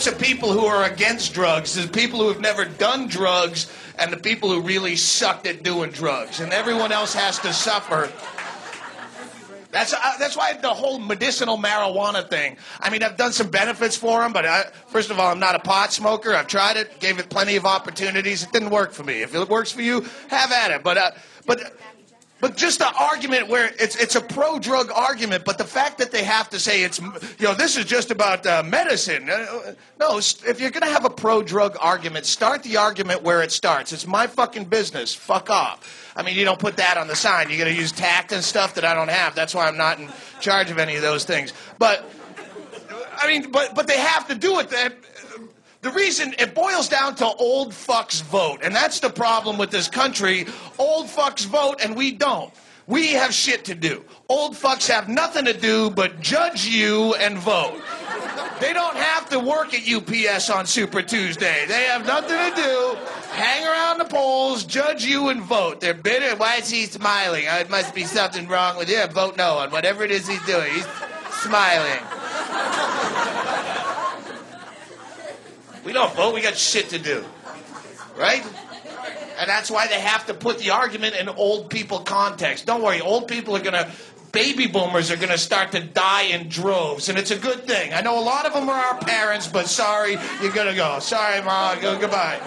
Types 0.01 0.15
of 0.15 0.19
people 0.19 0.51
who 0.51 0.65
are 0.65 0.85
against 0.85 1.31
drugs. 1.31 1.75
the 1.75 1.87
people 1.87 2.19
who 2.19 2.27
have 2.29 2.39
never 2.39 2.65
done 2.65 3.07
drugs 3.07 3.71
and 3.99 4.11
the 4.11 4.17
people 4.17 4.49
who 4.49 4.59
really 4.59 4.95
sucked 4.95 5.45
at 5.45 5.61
doing 5.61 5.91
drugs. 5.91 6.39
And 6.39 6.51
everyone 6.51 6.91
else 6.91 7.13
has 7.13 7.37
to 7.39 7.53
suffer. 7.53 8.11
That's, 9.69 9.93
uh, 9.93 9.99
that's 10.17 10.35
why 10.35 10.53
the 10.53 10.69
whole 10.69 10.97
medicinal 10.97 11.55
marijuana 11.55 12.27
thing. 12.27 12.57
I 12.79 12.89
mean, 12.89 13.03
I've 13.03 13.15
done 13.15 13.31
some 13.31 13.51
benefits 13.51 13.95
for 13.95 14.21
them, 14.21 14.33
but 14.33 14.43
I, 14.43 14.63
first 14.87 15.11
of 15.11 15.19
all, 15.19 15.31
I'm 15.31 15.39
not 15.39 15.53
a 15.53 15.59
pot 15.59 15.93
smoker. 15.93 16.33
I've 16.33 16.47
tried 16.47 16.77
it, 16.77 16.99
gave 16.99 17.19
it 17.19 17.29
plenty 17.29 17.55
of 17.55 17.65
opportunities. 17.65 18.41
It 18.41 18.51
didn't 18.51 18.71
work 18.71 18.93
for 18.93 19.03
me. 19.03 19.21
If 19.21 19.35
it 19.35 19.47
works 19.49 19.71
for 19.71 19.83
you, 19.83 20.03
have 20.29 20.51
at 20.51 20.71
it. 20.71 20.83
But, 20.83 20.97
uh, 20.97 21.11
but 21.45 21.77
but 22.41 22.57
just 22.57 22.79
the 22.79 22.91
argument 22.91 23.47
where 23.47 23.71
it's 23.79 23.95
it's 23.95 24.15
a 24.15 24.21
pro 24.21 24.57
drug 24.57 24.91
argument, 24.93 25.45
but 25.45 25.59
the 25.59 25.63
fact 25.63 25.99
that 25.99 26.11
they 26.11 26.23
have 26.23 26.49
to 26.49 26.59
say 26.59 26.83
it's 26.83 26.99
you 26.99 27.45
know 27.45 27.53
this 27.53 27.77
is 27.77 27.85
just 27.85 28.09
about 28.09 28.45
uh, 28.47 28.63
medicine. 28.63 29.29
Uh, 29.29 29.73
no, 29.99 30.17
if 30.17 30.59
you're 30.59 30.71
going 30.71 30.81
to 30.81 30.91
have 30.91 31.05
a 31.05 31.09
pro 31.09 31.43
drug 31.43 31.77
argument, 31.79 32.25
start 32.25 32.63
the 32.63 32.77
argument 32.77 33.21
where 33.21 33.43
it 33.43 33.51
starts. 33.51 33.93
It's 33.93 34.07
my 34.07 34.25
fucking 34.25 34.65
business. 34.65 35.13
Fuck 35.13 35.51
off. 35.51 36.11
I 36.15 36.23
mean, 36.23 36.35
you 36.35 36.43
don't 36.43 36.59
put 36.59 36.77
that 36.77 36.97
on 36.97 37.07
the 37.07 37.15
sign. 37.15 37.49
You're 37.49 37.59
going 37.59 37.73
to 37.73 37.79
use 37.79 37.91
tact 37.91 38.31
and 38.31 38.43
stuff 38.43 38.73
that 38.73 38.83
I 38.83 38.95
don't 38.95 39.09
have. 39.09 39.35
That's 39.35 39.53
why 39.53 39.67
I'm 39.67 39.77
not 39.77 39.99
in 39.99 40.09
charge 40.39 40.71
of 40.71 40.79
any 40.79 40.95
of 40.95 41.03
those 41.03 41.23
things. 41.23 41.53
But 41.77 42.03
I 43.17 43.27
mean, 43.27 43.51
but 43.51 43.75
but 43.75 43.87
they 43.87 43.99
have 43.99 44.27
to 44.29 44.35
do 44.35 44.59
it. 44.59 44.73
The 45.81 45.91
reason 45.91 46.35
it 46.37 46.53
boils 46.53 46.87
down 46.87 47.15
to 47.15 47.25
old 47.25 47.71
fucks 47.71 48.21
vote, 48.23 48.59
and 48.63 48.73
that's 48.73 48.99
the 48.99 49.09
problem 49.09 49.57
with 49.57 49.71
this 49.71 49.87
country. 49.87 50.45
Old 50.77 51.07
fucks 51.07 51.45
vote, 51.45 51.81
and 51.83 51.95
we 51.95 52.11
don't. 52.11 52.53
We 52.85 53.13
have 53.13 53.33
shit 53.33 53.65
to 53.65 53.75
do. 53.75 54.03
Old 54.29 54.53
fucks 54.53 54.87
have 54.89 55.07
nothing 55.09 55.45
to 55.45 55.53
do 55.53 55.89
but 55.89 56.19
judge 56.19 56.65
you 56.65 57.15
and 57.15 57.37
vote. 57.37 57.81
They 58.59 58.73
don't 58.73 58.95
have 58.95 59.27
to 59.29 59.39
work 59.39 59.73
at 59.73 59.87
UPS 59.89 60.51
on 60.51 60.67
Super 60.67 61.01
Tuesday. 61.01 61.65
They 61.67 61.85
have 61.85 62.05
nothing 62.05 62.37
to 62.37 62.61
do. 62.61 62.97
Hang 63.31 63.65
around 63.65 63.97
the 63.97 64.05
polls, 64.05 64.63
judge 64.65 65.03
you, 65.03 65.29
and 65.29 65.41
vote. 65.41 65.79
They're 65.81 65.95
bitter. 65.95 66.35
Why 66.35 66.57
is 66.57 66.69
he 66.69 66.85
smiling? 66.85 67.47
Uh, 67.47 67.57
It 67.61 67.69
must 67.71 67.95
be 67.95 68.03
something 68.03 68.47
wrong 68.47 68.77
with 68.77 68.87
him. 68.87 69.09
Vote 69.09 69.35
no 69.37 69.57
on 69.57 69.71
whatever 69.71 70.03
it 70.03 70.11
is 70.11 70.27
he's 70.27 70.45
doing. 70.45 70.71
He's 70.73 70.85
smiling. 71.41 71.99
We 75.83 75.93
don't 75.93 76.13
vote. 76.15 76.33
We 76.33 76.41
got 76.41 76.55
shit 76.55 76.89
to 76.89 76.99
do. 76.99 77.23
Right? 78.17 78.43
And 79.39 79.49
that's 79.49 79.71
why 79.71 79.87
they 79.87 79.99
have 79.99 80.27
to 80.27 80.33
put 80.33 80.59
the 80.59 80.69
argument 80.69 81.15
in 81.15 81.27
old 81.27 81.69
people 81.69 81.99
context. 81.99 82.65
Don't 82.65 82.83
worry, 82.83 83.01
old 83.01 83.27
people 83.27 83.55
are 83.55 83.61
going 83.61 83.73
to 83.73 83.91
baby 84.31 84.67
boomers 84.67 85.11
are 85.11 85.17
going 85.17 85.29
to 85.29 85.37
start 85.37 85.71
to 85.73 85.81
die 85.81 86.23
in 86.23 86.47
droves, 86.47 87.09
and 87.09 87.17
it's 87.17 87.31
a 87.31 87.37
good 87.37 87.65
thing. 87.65 87.93
I 87.93 88.01
know 88.01 88.19
a 88.19 88.23
lot 88.23 88.45
of 88.45 88.53
them 88.53 88.69
are 88.69 88.79
our 88.79 88.97
parents, 88.99 89.47
but 89.47 89.67
sorry, 89.67 90.17
you're 90.41 90.53
going 90.53 90.67
to 90.67 90.75
go. 90.75 90.99
Sorry, 90.99 91.41
mom, 91.41 91.79
go, 91.81 91.99
goodbye. 91.99 92.39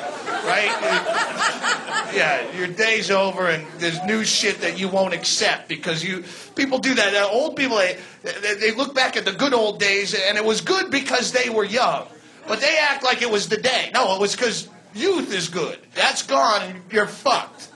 Right? 0.47 1.81
Yeah, 2.15 2.49
your 2.57 2.69
day's 2.69 3.11
over, 3.11 3.49
and 3.49 3.67
there's 3.79 4.01
new 4.05 4.23
shit 4.23 4.61
that 4.61 4.79
you 4.79 4.87
won't 4.87 5.15
accept 5.15 5.69
because 5.69 6.05
you 6.05 6.23
people 6.55 6.79
do 6.79 6.95
that. 6.95 7.29
Old 7.33 7.57
people, 7.57 7.79
they, 7.79 7.99
they 8.23 8.71
look 8.71 8.95
back 8.95 9.17
at 9.17 9.25
the 9.25 9.33
good 9.33 9.53
old 9.53 9.81
days, 9.81 10.15
and 10.15 10.39
it 10.39 10.45
was 10.45 10.61
good 10.61 10.93
because 10.93 11.33
they 11.33 11.51
were 11.51 11.65
young, 11.65 12.07
but 12.47 12.61
they 12.61 12.77
act 12.79 13.03
like 13.05 13.23
it 13.23 13.31
was 13.31 13.49
the 13.49 13.57
day. 13.57 13.91
No, 13.95 14.15
it 14.15 14.21
was 14.21 14.35
because 14.37 14.69
youth 14.95 15.33
is 15.33 15.49
good. 15.49 15.79
That's 15.95 16.23
gone, 16.23 16.83
you're 16.91 17.07
fucked. 17.07 17.69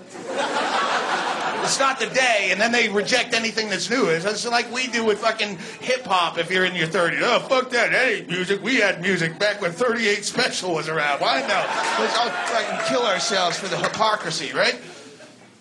It's 1.64 1.78
not 1.78 1.98
the 2.00 2.06
day, 2.06 2.48
and 2.50 2.60
then 2.60 2.72
they 2.72 2.88
reject 2.88 3.34
anything 3.34 3.68
that's 3.68 3.90
new. 3.90 4.06
It's, 4.06 4.46
like 4.46 4.72
we 4.72 4.86
do 4.86 5.04
with 5.04 5.18
fucking 5.18 5.58
hip 5.80 6.04
hop 6.06 6.38
if 6.38 6.50
you're 6.50 6.64
in 6.64 6.74
your 6.74 6.86
30s. 6.86 7.18
Oh, 7.20 7.40
fuck 7.40 7.68
that. 7.70 7.90
That 7.92 8.08
ain't 8.08 8.28
music. 8.28 8.62
We 8.62 8.76
had 8.76 9.02
music 9.02 9.38
back 9.38 9.60
when 9.60 9.72
38 9.72 10.24
Special 10.24 10.72
was 10.74 10.88
around. 10.88 11.20
Why 11.20 11.40
no? 11.42 12.02
Let's 12.02 12.16
all 12.16 12.30
fucking 12.30 12.86
kill 12.88 13.02
ourselves 13.06 13.58
for 13.58 13.68
the 13.68 13.76
hypocrisy, 13.76 14.52
right? 14.54 14.80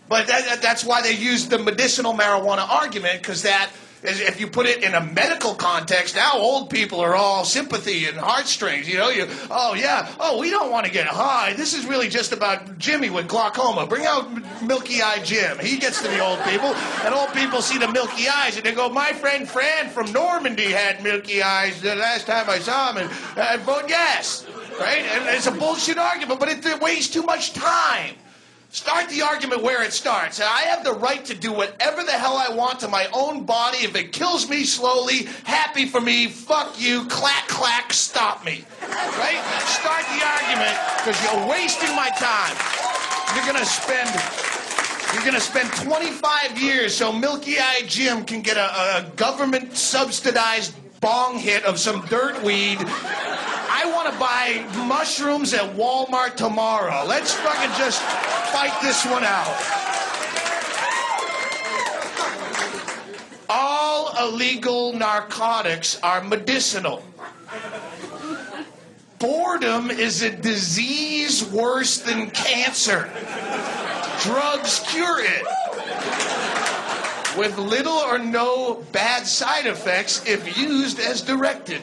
But 0.07 0.27
that, 0.27 0.45
that- 0.45 0.61
that's 0.61 0.85
why 0.85 1.01
they 1.01 1.13
use 1.13 1.47
the 1.49 1.57
medicinal 1.59 2.13
marijuana 2.13 2.69
argument, 2.69 3.21
because 3.21 3.41
that 3.41 3.69
if 4.03 4.39
you 4.39 4.47
put 4.47 4.65
it 4.65 4.83
in 4.83 4.93
a 4.93 5.01
medical 5.01 5.55
context, 5.55 6.15
now 6.15 6.33
old 6.35 6.69
people 6.69 6.99
are 6.99 7.15
all 7.15 7.43
sympathy 7.43 8.05
and 8.05 8.17
heartstrings. 8.17 8.87
You 8.87 8.97
know, 8.97 9.09
you 9.09 9.27
oh 9.49 9.73
yeah, 9.73 10.13
oh 10.19 10.39
we 10.39 10.49
don't 10.49 10.71
want 10.71 10.85
to 10.85 10.91
get 10.91 11.07
high. 11.07 11.53
This 11.53 11.73
is 11.73 11.85
really 11.85 12.07
just 12.07 12.31
about 12.31 12.77
Jimmy 12.77 13.09
with 13.09 13.27
glaucoma. 13.27 13.87
Bring 13.87 14.05
out 14.05 14.61
Milky 14.61 15.01
Eye 15.01 15.21
Jim. 15.23 15.59
He 15.59 15.77
gets 15.77 16.01
to 16.01 16.07
the 16.07 16.19
old 16.19 16.39
people, 16.43 16.73
and 17.03 17.13
old 17.13 17.33
people 17.33 17.61
see 17.61 17.77
the 17.77 17.91
milky 17.91 18.27
eyes, 18.27 18.55
and 18.55 18.65
they 18.65 18.73
go, 18.73 18.89
my 18.89 19.13
friend 19.13 19.47
Fran 19.47 19.89
from 19.89 20.11
Normandy 20.11 20.71
had 20.71 21.03
milky 21.03 21.41
eyes 21.41 21.81
the 21.81 21.95
last 21.95 22.27
time 22.27 22.49
I 22.49 22.59
saw 22.59 22.93
him, 22.93 22.97
and 22.97 23.39
I 23.39 23.57
vote 23.57 23.85
yes. 23.87 24.45
Right? 24.79 25.01
And 25.01 25.35
it's 25.35 25.47
a 25.47 25.51
bullshit 25.51 25.97
argument, 25.97 26.39
but 26.39 26.49
it, 26.49 26.63
it 26.63 26.79
wastes 26.79 27.11
too 27.11 27.23
much 27.23 27.53
time. 27.53 28.15
Start 28.69 29.09
the 29.09 29.21
argument 29.21 29.63
where 29.63 29.81
it 29.81 29.93
starts. 29.93 30.41
I 30.41 30.61
have 30.63 30.83
the 30.83 30.93
right 30.93 31.23
to 31.25 31.33
do 31.33 31.53
whatever 31.53 32.03
the 32.03 32.11
hell 32.11 32.37
I 32.37 32.53
want 32.53 32.79
to 32.81 32.87
my 32.87 33.07
own 33.13 33.45
body. 33.45 33.79
If 33.79 33.95
it 33.95 34.11
kills 34.11 34.49
me 34.49 34.65
slowly, 34.65 35.23
happy 35.45 35.85
for 35.85 36.01
me, 36.01 36.27
fuck 36.27 36.79
you, 36.79 37.05
clack, 37.05 37.47
clack, 37.47 37.93
stop 37.93 38.43
me. 38.45 38.65
Right? 38.81 39.41
Start 39.65 40.03
the 40.11 40.21
argument 40.23 40.77
because 40.97 41.17
you're 41.23 41.49
wasting 41.49 41.95
my 41.95 42.09
time. 42.17 42.55
You're 43.35 43.45
going 43.45 43.63
to 43.63 43.65
spend. 43.65 44.09
You're 45.13 45.23
gonna 45.23 45.39
spend 45.39 45.71
25 45.71 46.61
years 46.61 46.93
so 46.93 47.13
Milky 47.13 47.57
Eye 47.57 47.83
Jim 47.87 48.25
can 48.25 48.41
get 48.41 48.57
a, 48.57 48.97
a 48.97 49.11
government 49.15 49.75
subsidized 49.75 50.75
bong 50.99 51.39
hit 51.39 51.63
of 51.63 51.79
some 51.79 52.05
dirt 52.07 52.43
weed. 52.43 52.77
I 53.87 53.93
want 53.93 54.11
to 54.13 54.19
buy 54.19 54.85
mushrooms 54.85 55.53
at 55.53 55.73
Walmart 55.77 56.35
tomorrow. 56.35 57.05
Let's 57.07 57.33
fucking 57.33 57.69
just 57.77 58.01
fight 58.51 58.77
this 58.81 59.05
one 59.05 59.23
out. 59.23 59.47
All 63.47 64.13
illegal 64.27 64.91
narcotics 64.91 66.01
are 66.03 66.21
medicinal. 66.21 67.01
Boredom 69.19 69.89
is 69.89 70.21
a 70.21 70.31
disease 70.31 71.49
worse 71.49 71.99
than 71.99 72.29
cancer. 72.31 73.09
Drugs 74.21 74.83
cure 74.89 75.21
it. 75.21 75.45
With 77.37 77.57
little 77.57 77.93
or 77.93 78.17
no 78.19 78.83
bad 78.91 79.25
side 79.25 79.65
effects 79.65 80.25
if 80.27 80.57
used 80.57 80.99
as 80.99 81.21
directed. 81.21 81.81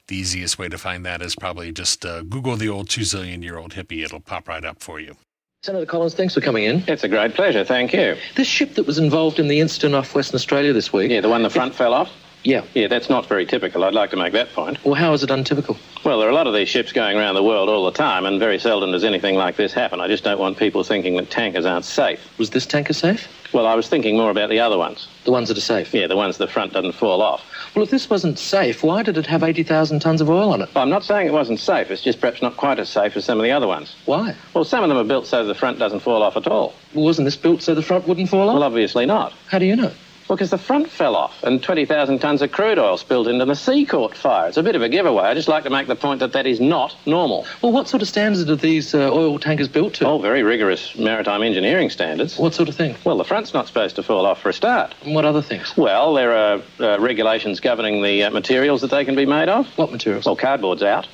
The 0.09 0.17
easiest 0.17 0.59
way 0.59 0.69
to 0.69 0.79
find 0.79 1.05
that 1.07 1.23
is 1.23 1.37
probably 1.37 1.73
just 1.73 2.05
uh, 2.05 2.23
Google 2.23 2.57
the 2.57 2.69
old 2.69 2.89
two 2.89 3.03
zillion 3.03 3.43
year 3.43 3.59
old 3.59 3.73
hippie. 3.73 4.05
It'll 4.05 4.21
pop 4.21 4.49
right 4.49 4.65
up 4.65 4.83
for 4.83 5.01
you. 5.01 5.17
Senator 5.65 5.87
Collins, 5.87 6.15
thanks 6.15 6.35
for 6.35 6.41
coming 6.41 6.65
in. 6.65 6.83
It's 6.89 7.05
a 7.05 7.09
great 7.09 7.35
pleasure, 7.35 7.65
thank 7.65 7.93
you. 7.93 8.17
This 8.35 8.49
ship 8.49 8.75
that 8.75 8.85
was 8.85 8.99
involved 8.99 9.39
in 9.39 9.47
the 9.47 9.61
incident 9.61 9.95
off 9.95 10.13
Western 10.13 10.35
Australia 10.35 10.73
this 10.73 10.93
week. 10.93 11.09
Yeah, 11.13 11.21
the 11.21 11.29
one 11.29 11.45
the 11.45 11.51
front 11.51 11.73
fell 11.73 11.95
off? 11.95 12.11
Yeah. 12.43 12.65
Yeah, 12.75 12.89
that's 12.89 13.09
not 13.09 13.27
very 13.27 13.47
typical. 13.47 13.85
I'd 13.85 13.95
like 13.95 14.11
to 14.11 14.17
make 14.17 14.33
that 14.33 14.53
point. 14.55 14.85
Well, 14.85 14.95
how 14.95 15.13
is 15.13 15.23
it 15.23 15.31
untypical? 15.31 15.79
Well, 16.05 16.19
there 16.19 16.27
are 16.27 16.33
a 16.33 16.35
lot 16.35 16.49
of 16.49 16.53
these 16.53 16.69
ships 16.69 16.91
going 16.91 17.17
around 17.17 17.37
the 17.37 17.45
world 17.45 17.69
all 17.69 17.85
the 17.85 17.93
time, 17.93 18.27
and 18.27 18.41
very 18.41 18.59
seldom 18.59 18.91
does 18.91 19.05
anything 19.05 19.37
like 19.37 19.55
this 19.55 19.73
happen. 19.73 20.01
I 20.01 20.09
just 20.09 20.25
don't 20.25 20.41
want 20.41 20.59
people 20.59 20.83
thinking 20.83 21.15
that 21.19 21.31
tankers 21.31 21.65
aren't 21.65 21.85
safe. 21.85 22.37
Was 22.41 22.51
this 22.51 22.67
tanker 22.67 22.93
safe? 22.93 23.29
Well, 23.53 23.67
I 23.67 23.75
was 23.75 23.89
thinking 23.89 24.17
more 24.17 24.31
about 24.31 24.49
the 24.49 24.61
other 24.61 24.79
ones. 24.79 25.09
The 25.25 25.31
ones 25.31 25.49
that 25.49 25.59
are 25.59 25.63
safe? 25.63 25.93
Yeah, 25.93 26.07
the 26.07 26.17
ones 26.17 26.39
the 26.39 26.49
front 26.49 26.73
doesn't 26.73 26.93
fall 26.93 27.21
off. 27.21 27.45
Well, 27.75 27.83
if 27.83 27.91
this 27.91 28.09
wasn't 28.09 28.39
safe, 28.39 28.83
why 28.83 29.03
did 29.03 29.19
it 29.19 29.27
have 29.27 29.43
80,000 29.43 30.01
tonnes 30.01 30.21
of 30.21 30.31
oil 30.31 30.53
on 30.53 30.63
it? 30.63 30.71
Well, 30.75 30.83
I'm 30.83 30.91
not 30.91 31.05
saying 31.05 31.27
it 31.27 31.33
wasn't 31.33 31.61
safe. 31.61 31.91
It's 31.91 32.03
just 32.03 32.21
perhaps 32.21 32.41
not 32.41 32.57
quite 32.57 32.79
as 32.79 32.89
safe 32.89 33.17
as 33.17 33.25
some 33.25 33.39
of 33.39 33.45
the 33.45 33.51
other 33.51 33.67
ones. 33.67 33.95
Why? 34.07 34.35
Well, 34.55 34.65
some 34.65 34.83
of 34.83 34.89
them 34.89 34.99
are 34.99 35.05
built 35.05 35.27
so 35.27 35.45
the 35.45 35.55
front 35.55 35.79
doesn't 35.79 36.01
fall 36.01 36.23
off 36.23 36.37
at 36.37 36.47
all. 36.47 36.75
Well, 36.95 37.05
wasn't 37.05 37.27
this 37.27 37.37
built 37.37 37.63
so 37.63 37.75
the 37.75 37.83
front 37.83 38.09
wouldn't 38.09 38.29
fall 38.29 38.49
off? 38.49 38.55
Well, 38.55 38.63
obviously 38.63 39.07
not. 39.07 39.33
How 39.49 39.59
do 39.59 39.67
you 39.67 39.77
know? 39.77 39.93
Well, 40.33 40.39
because 40.39 40.49
the 40.49 40.57
front 40.57 40.89
fell 40.89 41.15
off 41.15 41.43
and 41.43 41.63
20,000 41.63 42.19
tonnes 42.19 42.41
of 42.41 42.51
crude 42.53 42.79
oil 42.79 42.97
spilled 42.97 43.29
into 43.29 43.45
the 43.45 43.55
sea 43.55 43.85
caught 43.85 44.17
fire. 44.17 44.49
It's 44.49 44.57
a 44.57 44.63
bit 44.63 44.75
of 44.75 44.81
a 44.81 44.89
giveaway. 44.89 45.25
I 45.25 45.35
just 45.35 45.47
like 45.47 45.65
to 45.65 45.69
make 45.69 45.89
the 45.89 45.95
point 45.95 46.21
that 46.21 46.33
that 46.33 46.47
is 46.47 46.59
not 46.59 46.97
normal. 47.05 47.45
Well, 47.61 47.71
what 47.71 47.87
sort 47.87 48.01
of 48.01 48.09
standards 48.09 48.49
are 48.49 48.57
these 48.57 48.95
uh, 48.95 49.13
oil 49.13 49.39
tankers 49.39 49.69
built 49.69 49.93
to? 49.97 50.07
Oh, 50.07 50.19
very 50.21 50.43
rigorous 50.43 50.97
maritime 50.97 51.43
engineering 51.43 51.91
standards. 51.91 52.39
What 52.39 52.55
sort 52.55 52.71
of 52.71 52.75
thing? 52.75 52.97
Well, 53.05 53.19
the 53.19 53.25
front's 53.25 53.53
not 53.53 53.67
supposed 53.67 53.97
to 53.97 54.03
fall 54.03 54.25
off 54.25 54.41
for 54.41 54.49
a 54.49 54.55
start. 54.55 54.95
And 55.05 55.15
what 55.15 55.27
other 55.27 55.43
things? 55.43 55.77
Well, 55.77 56.15
there 56.15 56.33
are 56.33 56.63
uh, 56.81 56.99
regulations 56.99 57.61
governing 57.61 58.03
the 58.03 58.23
uh, 58.23 58.31
materials 58.31 58.81
that 58.81 58.91
they 58.91 59.05
can 59.05 59.15
be 59.15 59.27
made 59.27 59.51
of. 59.51 59.67
What 59.77 59.93
materials? 59.93 60.25
Well, 60.25 60.37
cardboard's 60.37 60.83
out. 60.83 61.09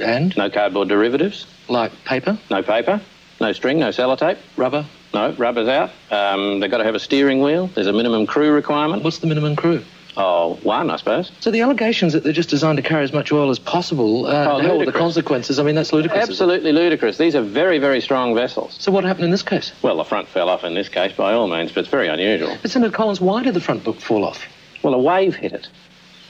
And? 0.00 0.34
No 0.38 0.48
cardboard 0.48 0.88
derivatives. 0.88 1.46
Like 1.68 1.92
paper? 2.06 2.38
No 2.50 2.62
paper. 2.62 3.02
No 3.42 3.52
string, 3.52 3.78
no 3.80 3.90
sellotape. 3.90 4.38
Rubber? 4.56 4.86
No, 5.14 5.32
rubber's 5.38 5.68
out. 5.68 5.90
Um, 6.10 6.60
they've 6.60 6.70
got 6.70 6.78
to 6.78 6.84
have 6.84 6.94
a 6.94 7.00
steering 7.00 7.40
wheel. 7.40 7.68
There's 7.68 7.86
a 7.86 7.92
minimum 7.92 8.26
crew 8.26 8.52
requirement. 8.52 9.02
What's 9.04 9.18
the 9.18 9.26
minimum 9.26 9.56
crew? 9.56 9.82
Oh, 10.16 10.54
one, 10.62 10.90
I 10.90 10.96
suppose. 10.96 11.32
So 11.40 11.50
the 11.50 11.60
allegations 11.62 12.12
that 12.12 12.22
they're 12.22 12.32
just 12.32 12.48
designed 12.48 12.76
to 12.76 12.82
carry 12.82 13.02
as 13.02 13.12
much 13.12 13.32
oil 13.32 13.50
as 13.50 13.58
possible, 13.58 14.26
uh, 14.26 14.46
Oh, 14.48 14.58
hell, 14.60 14.84
the 14.84 14.92
consequences, 14.92 15.58
I 15.58 15.64
mean, 15.64 15.74
that's 15.74 15.92
ludicrous. 15.92 16.28
Absolutely 16.28 16.70
ludicrous. 16.70 17.18
These 17.18 17.34
are 17.34 17.42
very, 17.42 17.78
very 17.78 18.00
strong 18.00 18.32
vessels. 18.34 18.76
So 18.78 18.92
what 18.92 19.02
happened 19.02 19.24
in 19.24 19.30
this 19.32 19.42
case? 19.42 19.72
Well, 19.82 19.96
the 19.96 20.04
front 20.04 20.28
fell 20.28 20.48
off 20.48 20.62
in 20.62 20.74
this 20.74 20.88
case 20.88 21.12
by 21.12 21.32
all 21.32 21.48
means, 21.48 21.72
but 21.72 21.80
it's 21.80 21.88
very 21.88 22.06
unusual. 22.08 22.56
But 22.62 22.70
Senator 22.70 22.92
Collins, 22.94 23.20
why 23.20 23.42
did 23.42 23.54
the 23.54 23.60
front 23.60 23.82
book 23.82 24.00
fall 24.00 24.24
off? 24.24 24.44
Well, 24.84 24.94
a 24.94 24.98
wave 24.98 25.34
hit 25.34 25.52
it. 25.52 25.68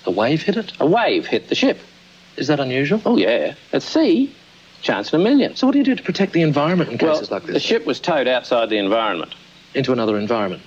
A 0.07 0.11
wave 0.11 0.43
hit 0.43 0.57
it? 0.57 0.73
A 0.81 0.87
wave 0.87 1.27
hit 1.27 1.49
the 1.49 1.55
ship. 1.55 1.79
Is 2.39 2.47
that 2.47 2.61
unusual? 2.61 3.03
Oh, 3.05 3.17
yeah. 3.19 3.55
At 3.75 3.83
sea, 3.83 4.35
chance 4.85 5.13
in 5.13 5.21
a 5.21 5.25
million. 5.25 5.57
So 5.57 5.67
what 5.67 5.73
do 5.73 5.79
you 5.79 5.85
do 5.85 5.95
to 5.97 6.03
protect 6.03 6.33
the 6.33 6.43
environment 6.43 6.91
in 6.93 6.99
cases 6.99 7.31
well, 7.31 7.41
like 7.41 7.47
this? 7.47 7.55
the 7.55 7.61
ship 7.61 7.87
was 7.87 7.99
towed 7.99 8.29
outside 8.29 8.69
the 8.71 8.79
environment. 8.79 9.35
Into 9.75 9.93
another 9.93 10.17
environment? 10.19 10.63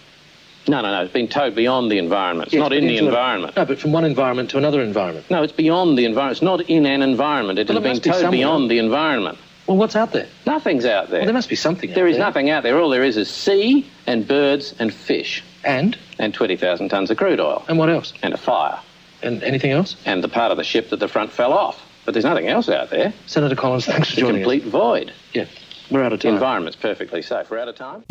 No, 0.68 0.82
no, 0.82 0.92
no. 0.92 1.02
It's 1.04 1.14
been 1.14 1.30
towed 1.30 1.56
beyond 1.56 1.90
the 1.90 1.98
environment. 1.98 2.48
It's 2.48 2.56
Yes, 2.56 2.60
not 2.60 2.74
in 2.74 2.88
the 2.88 2.98
into 2.98 3.06
a- 3.06 3.08
environment. 3.08 3.56
No, 3.56 3.64
but 3.64 3.80
from 3.80 3.94
one 3.94 4.04
environment 4.04 4.50
to 4.50 4.58
another 4.58 4.82
environment. 4.82 5.26
No, 5.30 5.42
it's 5.44 5.54
beyond 5.54 5.98
the 5.98 6.04
environment. 6.04 6.34
It's 6.38 6.42
not 6.42 6.62
in 6.70 6.86
an 6.86 7.02
environment. 7.02 7.58
It 7.58 7.70
Well, 7.70 7.78
has 7.82 7.84
been 7.84 7.94
be 8.02 8.10
towed 8.10 8.16
somewhere. 8.16 8.32
beyond 8.32 8.70
the 8.70 8.80
environment. 8.80 9.38
Well, 9.66 9.78
what's 9.78 9.96
out 9.96 10.12
there? 10.12 10.28
Nothing's 10.46 10.86
out 10.86 11.10
there. 11.10 11.20
Well, 11.20 11.26
there 11.28 11.34
must 11.34 11.48
be 11.50 11.56
something 11.56 11.90
out 11.92 11.96
There 11.96 12.08
is 12.08 12.18
there. 12.18 12.26
nothing 12.26 12.50
out 12.50 12.64
there. 12.64 12.80
All 12.82 12.90
there 12.90 13.04
is 13.04 13.16
is 13.18 13.30
sea 13.30 13.86
and 14.08 14.28
birds 14.28 14.74
and 14.80 14.94
fish. 14.94 15.42
And? 15.64 15.98
And 16.20 16.34
20,000 16.34 16.90
tonnes 16.90 17.10
of 17.10 17.18
crude 17.18 17.40
oil. 17.40 17.64
And 17.70 17.78
what 17.78 17.90
else? 17.90 18.12
And 18.22 18.34
a 18.34 18.38
fire. 18.38 18.80
And 19.24 19.44
anything 19.44 19.72
else? 19.72 19.96
And 20.06 20.22
the 20.24 20.30
part 20.30 20.52
of 20.52 20.58
the 20.58 20.64
ship 20.64 20.90
that 20.90 21.00
the 21.00 21.08
front 21.08 21.32
fell 21.32 21.54
off. 21.54 21.82
But 22.08 22.14
there's 22.14 22.24
nothing 22.24 22.48
else 22.48 22.70
out 22.70 22.90
there. 22.90 23.12
Senator 23.26 23.54
Collins, 23.54 23.86
thanks 23.86 24.08
for 24.08 24.14
It's 24.14 24.18
a 24.20 24.22
joining 24.22 24.42
complete 24.42 24.64
void. 24.64 25.12
Yeah, 25.34 25.44
we're 25.92 26.04
out 26.04 26.14
of 26.14 26.22
time. 26.22 26.36
The 26.36 26.40
time. 26.40 26.44
environment's 26.44 26.78
perfectly 26.78 27.22
safe. 27.22 27.52
We're 27.52 27.60
out 27.60 27.68
of 27.68 27.76
time. 27.76 28.06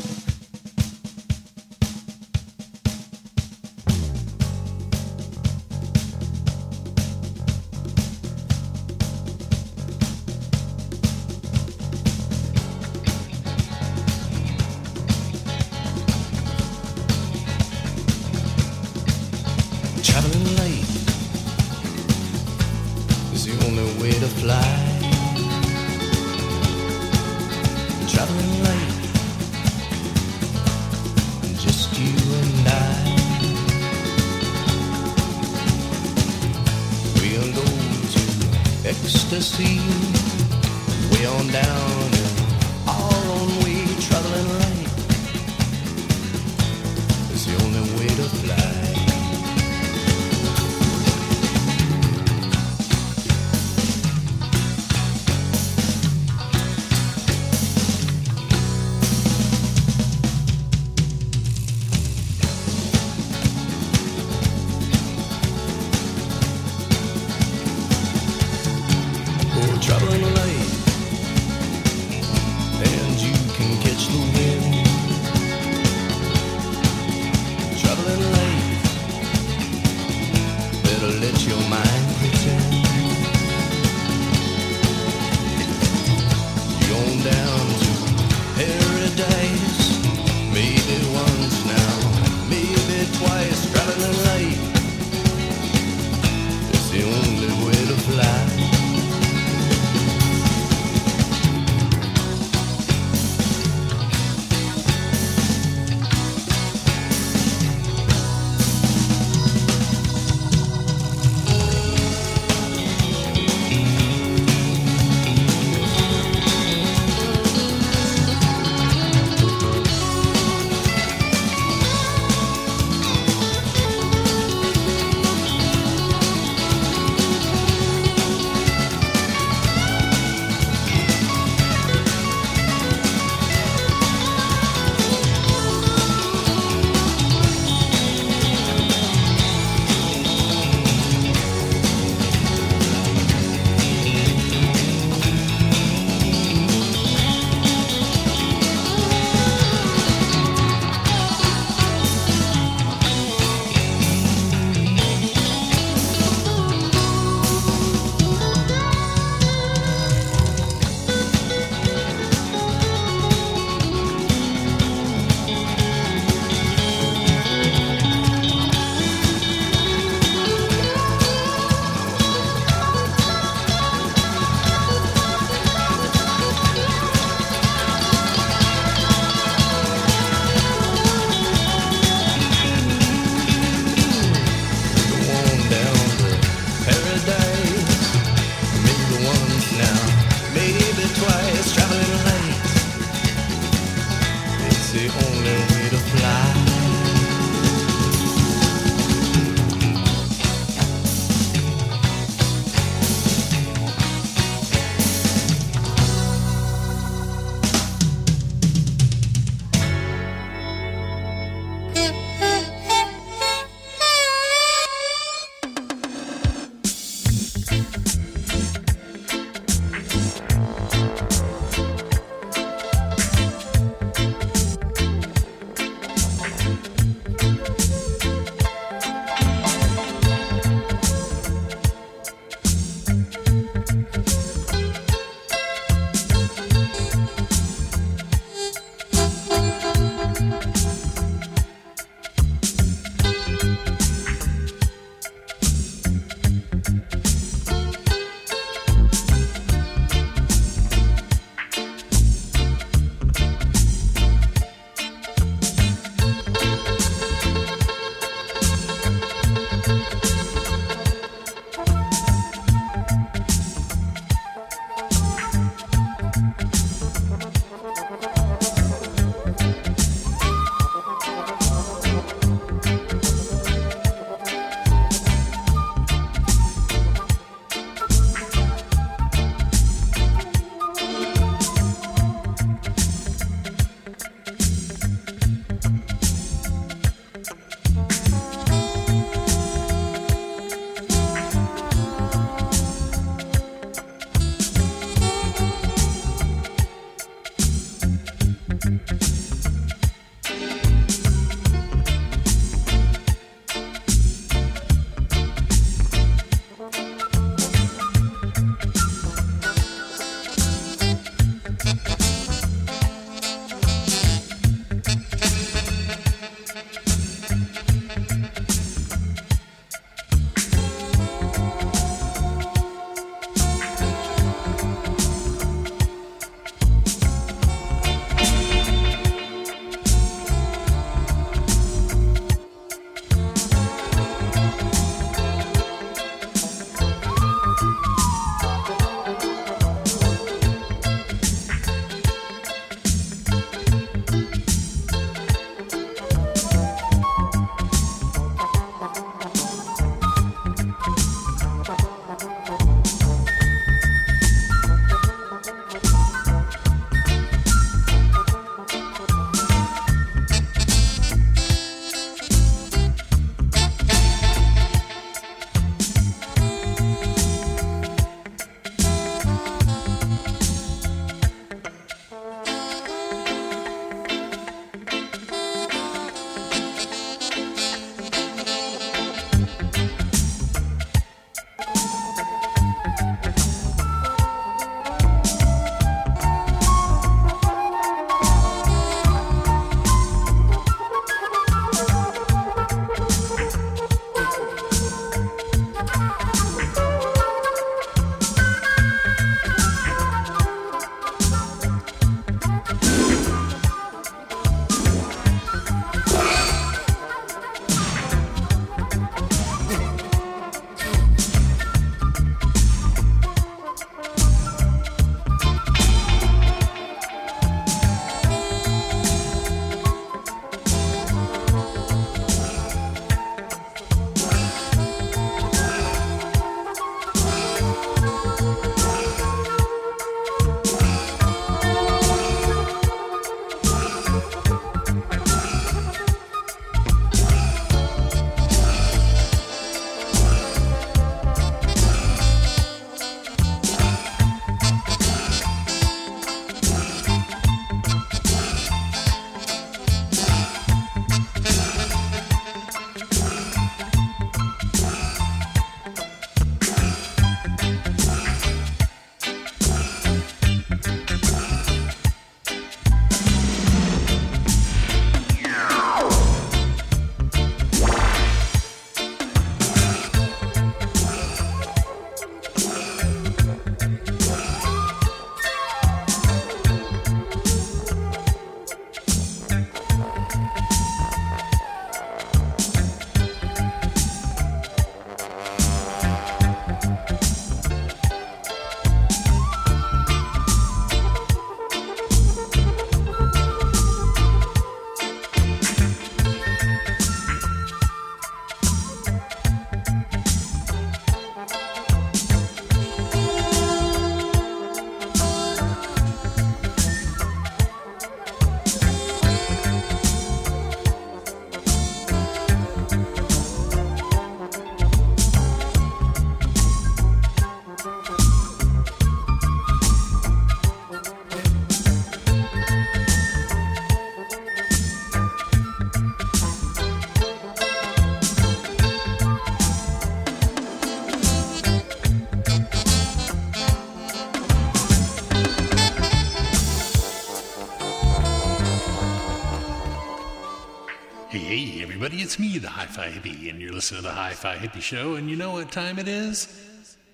it's 542.46 542.60
me, 542.60 542.78
the 542.78 542.88
Hi 542.88 543.06
Fi 543.06 543.28
Hippie, 543.28 543.68
and 543.70 543.80
you're 543.80 543.92
listening 543.92 544.22
to 544.22 544.28
the 544.28 544.32
Hi 544.32 544.52
Fi 544.52 544.76
Hippie 544.76 545.02
Show, 545.02 545.34
and 545.34 545.50
you 545.50 545.56
know 545.56 545.72
what 545.72 545.90
time 545.90 546.16
it 546.16 546.28
is? 546.28 546.80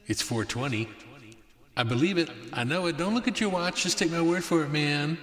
It's 0.07 0.23
420. 0.23 0.89
I 1.77 1.83
believe 1.83 2.17
it. 2.17 2.31
I 2.51 2.65
know 2.65 2.87
it. 2.87 2.97
Don't 2.97 3.13
look 3.13 3.29
at 3.29 3.39
your 3.39 3.51
watch. 3.51 3.83
Just 3.83 3.99
take 3.99 4.11
my 4.11 4.23
word 4.23 4.43
for 4.43 4.63
it, 4.63 4.71
man. 4.71 5.19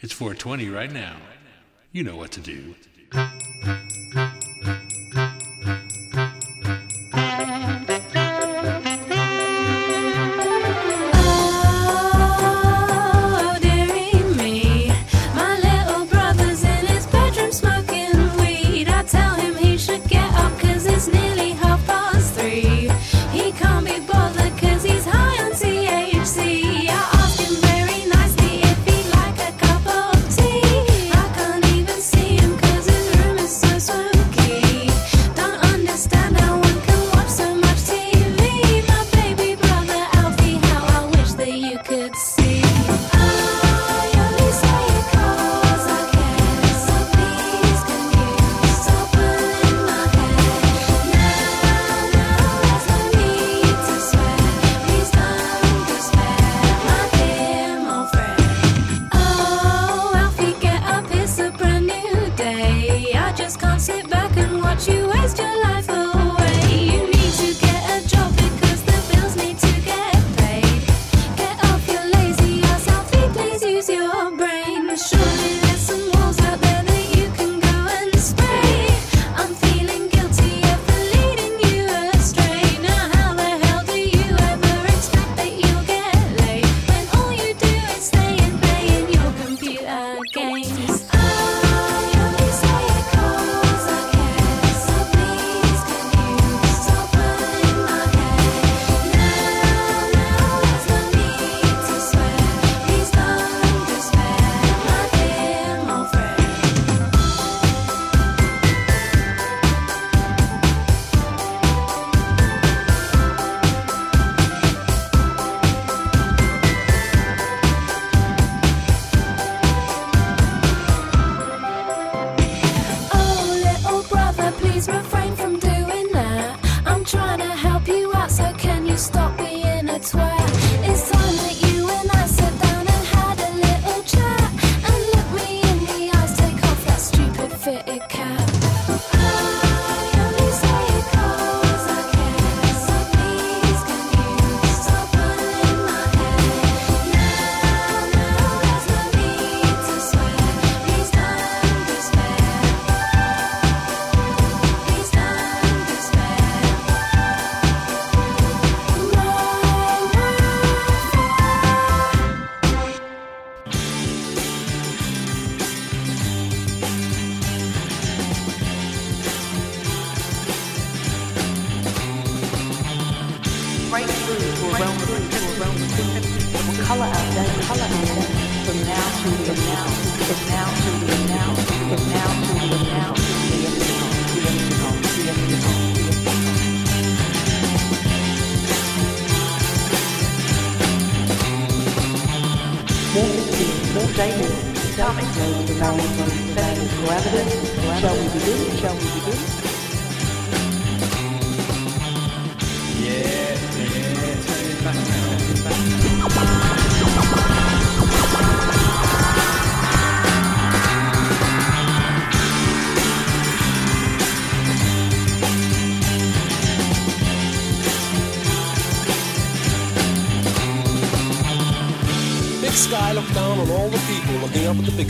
It's 0.00 0.12
420 0.12 0.68
right 0.68 0.90
now. 0.90 1.14
You 1.92 2.02
know 2.02 2.16
what 2.16 2.32
to 2.32 2.40
do. 2.40 2.74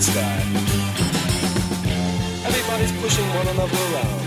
sky. 0.04 0.40
Everybody's 2.44 2.92
pushing 3.00 3.26
one 3.40 3.48
another 3.48 3.80
around. 3.88 4.24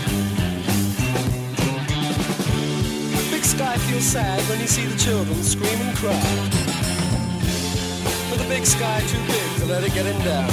The 3.14 3.28
big 3.30 3.44
sky 3.44 3.76
feels 3.86 4.02
sad 4.02 4.40
when 4.48 4.58
you 4.60 4.66
see 4.66 4.86
the 4.86 4.98
children 4.98 5.40
scream 5.44 5.80
and 5.80 5.96
cry. 5.96 6.20
But 8.28 8.38
the 8.42 8.48
big 8.48 8.66
sky 8.66 9.00
too 9.06 9.22
big 9.30 9.48
to 9.58 9.66
let 9.66 9.84
it 9.84 9.94
get 9.94 10.06
him 10.06 10.20
down. 10.24 10.50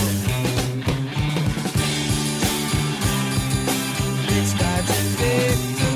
Big 4.29 4.45
sky 4.45 4.77
too 4.85 5.07
big 5.17 5.94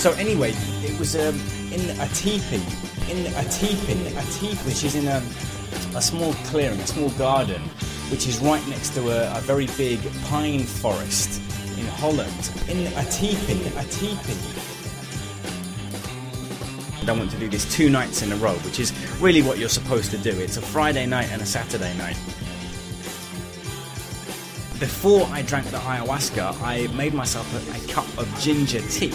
So 0.00 0.12
anyway, 0.12 0.54
it 0.82 0.98
was 0.98 1.14
um, 1.14 1.38
in 1.70 1.90
a 2.00 2.08
teepee, 2.14 2.64
in 3.10 3.26
a 3.34 3.44
teepee, 3.50 4.06
a 4.16 4.22
teepee, 4.32 4.56
which 4.64 4.82
is 4.82 4.94
in 4.94 5.06
a, 5.06 5.22
a 5.94 6.00
small 6.00 6.32
clearing, 6.48 6.80
a 6.80 6.86
small 6.86 7.10
garden, 7.18 7.60
which 8.10 8.26
is 8.26 8.38
right 8.38 8.66
next 8.68 8.94
to 8.94 9.10
a, 9.10 9.36
a 9.36 9.42
very 9.42 9.66
big 9.76 10.00
pine 10.24 10.62
forest 10.62 11.42
in 11.76 11.84
Holland. 11.84 12.50
In 12.66 12.86
a 12.94 13.04
teepee, 13.10 13.66
a 13.76 13.84
teepee. 13.90 14.40
I 17.06 17.12
want 17.12 17.30
to 17.32 17.38
do 17.38 17.50
this 17.50 17.70
two 17.70 17.90
nights 17.90 18.22
in 18.22 18.32
a 18.32 18.36
row, 18.36 18.54
which 18.60 18.80
is 18.80 18.94
really 19.20 19.42
what 19.42 19.58
you're 19.58 19.68
supposed 19.68 20.10
to 20.12 20.16
do. 20.16 20.30
It's 20.30 20.56
a 20.56 20.62
Friday 20.62 21.04
night 21.04 21.30
and 21.30 21.42
a 21.42 21.46
Saturday 21.46 21.94
night. 21.98 22.16
Before 24.80 25.26
I 25.26 25.42
drank 25.42 25.66
the 25.66 25.76
ayahuasca, 25.76 26.58
I 26.62 26.86
made 26.94 27.12
myself 27.12 27.46
a, 27.52 27.84
a 27.84 27.92
cup 27.92 28.08
of 28.16 28.26
ginger 28.40 28.80
tea 28.88 29.12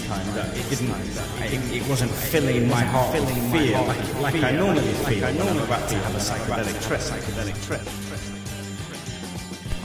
this 0.00 0.08
time 0.08 0.34
that 0.34 0.56
it 0.56 0.68
didn't, 0.68 0.90
it, 1.52 1.82
it 1.82 1.88
wasn't 1.88 2.10
filling 2.10 2.68
my 2.68 2.82
heart 2.82 3.12
with 3.18 3.52
fear 3.52 3.80
like, 3.82 4.20
like 4.20 4.42
I 4.42 4.52
normally 4.52 4.92
feel. 5.04 5.24
I 5.24 5.32
normally 5.32 5.64
about 5.64 5.88
to 5.88 5.94
have 5.96 6.14
a 6.14 6.18
psychedelic 6.18 6.86
trip. 6.86 7.00
Psychedelic 7.00 7.66
trip. 7.66 7.82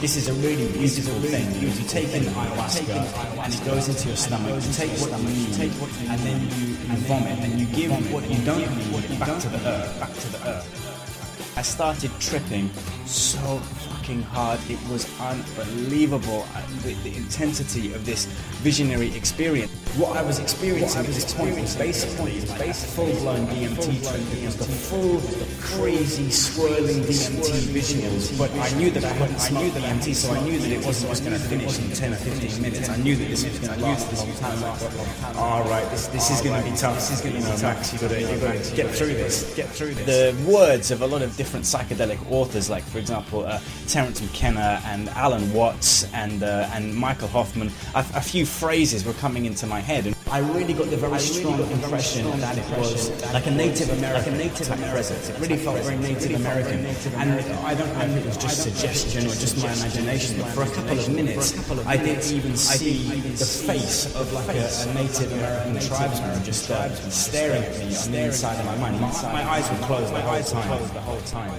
This 0.01 0.17
is 0.17 0.27
a 0.27 0.33
really 0.33 0.71
beautiful 0.73 1.19
thing. 1.21 1.51
You, 1.61 1.69
you 1.69 1.87
take 1.87 2.13
in 2.13 2.23
ayahuasca 2.23 3.43
and 3.43 3.53
it 3.53 3.65
goes 3.65 3.87
into 3.87 4.09
your 4.09 4.17
stomach. 4.17 4.63
You 4.63 4.73
take 4.73 4.91
what 4.99 5.11
you 5.21 5.29
need, 5.29 6.09
and 6.09 6.19
then 6.19 6.41
you, 6.59 6.67
you 6.67 6.97
vomit, 7.07 7.39
and 7.39 7.59
you 7.59 7.65
give 7.67 7.91
what 8.13 8.29
you 8.29 8.43
don't 8.45 8.59
need 8.59 9.19
back 9.19 9.39
to 9.39 9.49
the 9.49 9.67
earth. 9.67 9.99
Back 9.99 10.13
to 10.13 10.29
the 10.29 10.49
earth. 10.49 11.57
I 11.57 11.61
started 11.61 12.11
tripping 12.19 12.69
so 13.05 13.61
fucking 14.05 14.21
hard. 14.23 14.59
It 14.69 14.77
was 14.89 15.09
unbelievable. 15.19 16.45
uh, 16.53 16.61
The, 16.83 16.93
the 17.03 17.15
intensity 17.15 17.93
of 17.93 18.05
this 18.05 18.25
visionary 18.61 19.15
experience. 19.15 19.71
What 19.97 20.15
I 20.17 20.21
was 20.21 20.39
experiencing 20.39 21.01
at 21.01 21.07
this 21.07 21.33
point 21.33 21.59
was 21.59 21.75
basically 21.75 22.37
a 22.39 22.73
full-blown 22.73 23.47
DMT 23.47 24.05
trip. 24.05 24.21
It 24.37 24.45
was 24.45 24.57
the 24.57 24.65
full, 24.65 25.21
crazy, 25.61 26.29
swirling 26.29 27.01
DMT 27.03 27.49
visuals. 27.73 28.37
But 28.37 28.51
I 28.59 28.69
knew 28.77 28.91
that 28.91 29.05
I 29.05 29.13
hadn't 29.13 29.39
smoked 29.39 29.75
DMT, 29.75 30.13
so 30.13 30.33
I 30.33 30.41
knew 30.41 30.59
that 30.59 30.71
it 30.71 30.85
wasn't 30.85 31.09
just 31.11 31.23
going 31.23 31.37
to 31.37 31.43
finish 31.47 31.79
in 31.79 31.89
10 31.91 32.13
or 32.13 32.17
15 32.17 32.61
minutes. 32.61 32.89
I 32.89 32.97
knew 32.97 33.15
that 33.15 33.27
this 33.27 33.43
was 33.45 33.59
going 33.59 33.79
to 33.79 33.85
last 33.85 34.11
a 34.11 34.15
long 34.17 34.35
time. 34.35 35.37
All 35.37 35.63
right, 35.63 35.89
this, 35.89 36.07
this 36.07 36.29
is 36.29 36.41
going 36.41 36.61
to 36.61 36.69
be 36.69 36.75
tough. 36.77 36.95
This 36.95 37.11
is 37.11 37.21
going 37.21 37.35
to 37.35 37.39
be 37.41 37.47
tough. 37.47 37.61
Max, 37.63 37.93
you 37.93 37.99
got 37.99 38.11
to, 38.11 38.19
you 38.21 38.37
got 38.39 38.63
to 38.63 38.75
get 38.75 38.91
through 38.91 39.13
this. 39.15 39.55
Get 39.55 39.69
through 39.69 39.93
this. 39.95 40.05
The 40.05 40.51
words 40.51 40.91
of 40.91 41.01
a 41.01 41.07
lot 41.07 41.21
of 41.21 41.35
different 41.37 41.65
psychedelic 41.65 42.19
authors, 42.31 42.69
like 42.69 42.83
for 42.83 42.99
example, 42.99 43.45
uh, 43.45 43.59
Terence 43.95 44.21
McKenna 44.21 44.81
and 44.87 45.07
Alan 45.11 45.53
Watts 45.53 46.03
and 46.11 46.43
uh, 46.43 46.69
and 46.73 46.93
Michael 46.93 47.29
Hoffman. 47.29 47.71
A, 47.93 47.99
a 48.15 48.19
few 48.19 48.45
phrases 48.45 49.05
were 49.05 49.13
coming 49.13 49.45
into 49.45 49.65
my 49.67 49.79
head, 49.79 50.05
and 50.05 50.15
I 50.29 50.39
really 50.39 50.73
got 50.73 50.89
the 50.89 50.97
very 50.97 51.17
strong 51.17 51.61
impression 51.71 52.25
that 52.41 52.57
it 52.57 52.77
was 52.77 53.09
like 53.31 53.47
a 53.47 53.51
Native 53.51 53.89
American, 53.91 54.33
like 54.33 54.41
a 54.41 54.49
Native 54.49 54.67
American 54.67 54.91
presence. 54.91 55.29
It 55.29 55.39
really 55.39 55.55
felt 55.55 55.79
very 55.79 55.97
Native 55.97 56.35
American, 56.35 56.85
and 57.15 57.39
I 57.65 57.73
don't 57.73 57.93
know 57.93 58.03
if 58.03 58.17
it 58.17 58.25
was 58.25 58.35
just 58.35 58.63
suggestion 58.63 59.27
or 59.27 59.29
just 59.29 59.63
my 59.63 59.71
imagination, 59.71 60.41
but 60.41 60.49
for 60.49 60.63
a 60.63 60.69
couple 60.75 60.99
of 60.99 61.09
minutes, 61.13 61.55
I 61.85 61.95
didn't 61.95 62.29
even 62.33 62.57
see 62.57 63.07
the 63.31 63.45
face 63.45 64.13
of 64.13 64.33
like 64.33 64.49
a, 64.57 64.67
a 64.89 64.93
Native 64.93 65.31
American 65.31 65.79
tribesman 65.87 66.43
just 66.43 66.69
uh, 66.69 66.89
staring 67.09 67.63
at 67.63 67.79
me 67.79 67.95
on 67.95 68.11
the 68.11 68.25
inside 68.25 68.59
of 68.59 68.65
my 68.65 68.75
mind. 68.75 68.99
My, 68.99 69.11
my 69.31 69.43
eyes 69.51 69.71
were 69.71 69.77
closed 69.87 70.13
the 70.13 70.19
whole 70.19 70.43
time. 70.43 70.93
The 70.93 70.99
whole 70.99 71.21
time. 71.21 71.51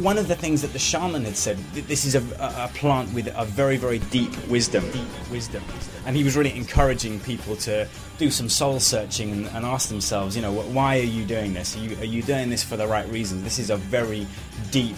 One 0.00 0.18
of 0.18 0.28
the 0.28 0.36
things 0.36 0.62
that 0.62 0.72
the 0.72 0.78
shaman 0.78 1.24
had 1.24 1.36
said, 1.36 1.58
th- 1.80 1.88
this 1.88 2.04
is 2.04 2.14
a, 2.14 2.22
a, 2.38 2.64
a 2.64 2.70
plant 2.74 3.12
with 3.12 3.28
a 3.34 3.44
very, 3.44 3.76
very 3.76 3.98
deep 3.98 4.30
wisdom. 4.48 4.88
Deep 4.90 5.30
wisdom. 5.30 5.62
And 6.06 6.16
he 6.16 6.24
was 6.24 6.36
really 6.36 6.54
encouraging 6.56 7.20
people 7.20 7.56
to 7.56 7.88
do 8.18 8.30
some 8.30 8.48
soul 8.48 8.80
searching 8.80 9.32
and, 9.32 9.46
and 9.48 9.64
ask 9.64 9.88
themselves, 9.88 10.36
you 10.36 10.42
know, 10.42 10.52
why 10.52 10.98
are 10.98 11.02
you 11.02 11.24
doing 11.24 11.54
this? 11.54 11.76
Are 11.76 11.80
you, 11.80 11.96
are 11.98 12.04
you 12.04 12.22
doing 12.22 12.50
this 12.50 12.62
for 12.62 12.76
the 12.76 12.86
right 12.86 13.08
reasons? 13.08 13.42
This 13.42 13.58
is 13.58 13.70
a 13.70 13.76
very 13.76 14.26
deep 14.70 14.96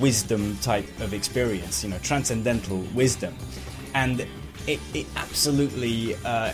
wisdom 0.00 0.56
type 0.58 0.86
of 1.00 1.14
experience, 1.14 1.84
you 1.84 1.90
know, 1.90 1.98
transcendental 1.98 2.78
wisdom. 2.94 3.34
And 3.94 4.20
it, 4.66 4.80
it 4.94 5.06
absolutely 5.16 6.14
uh, 6.24 6.52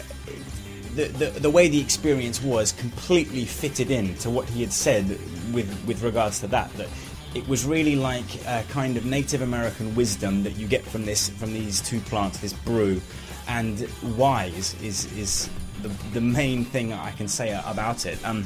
the, 0.95 1.05
the, 1.05 1.27
the 1.41 1.51
way 1.51 1.69
the 1.69 1.81
experience 1.81 2.43
was 2.43 2.73
completely 2.73 3.45
fitted 3.45 3.91
in 3.91 4.17
to 4.17 4.31
what 4.31 4.49
he 4.49 4.63
had 4.63 4.73
said 4.73 5.09
with, 5.53 5.85
with 5.87 6.03
regards 6.03 6.41
to 6.41 6.49
that. 6.49 6.73
That 6.77 6.89
it 7.35 7.47
was 7.49 7.65
really 7.65 7.97
like 7.97 8.45
a 8.47 8.65
kind 8.71 8.97
of 8.97 9.05
Native 9.05 9.43
American 9.43 9.95
wisdom 9.95 10.43
that 10.43 10.57
you 10.57 10.67
get 10.67 10.83
from 10.85 11.05
this 11.05 11.29
from 11.29 11.53
these 11.53 11.81
two 11.81 12.01
plants, 12.01 12.39
this 12.39 12.53
brew, 12.53 13.01
and 13.49 13.89
wise 14.17 14.75
is 14.83 15.13
is 15.17 15.51
the, 15.83 15.89
the 16.13 16.21
main 16.21 16.65
thing 16.65 16.93
I 16.93 17.13
can 17.13 17.29
say 17.29 17.51
about 17.67 18.07
it. 18.07 18.19
Um, 18.27 18.45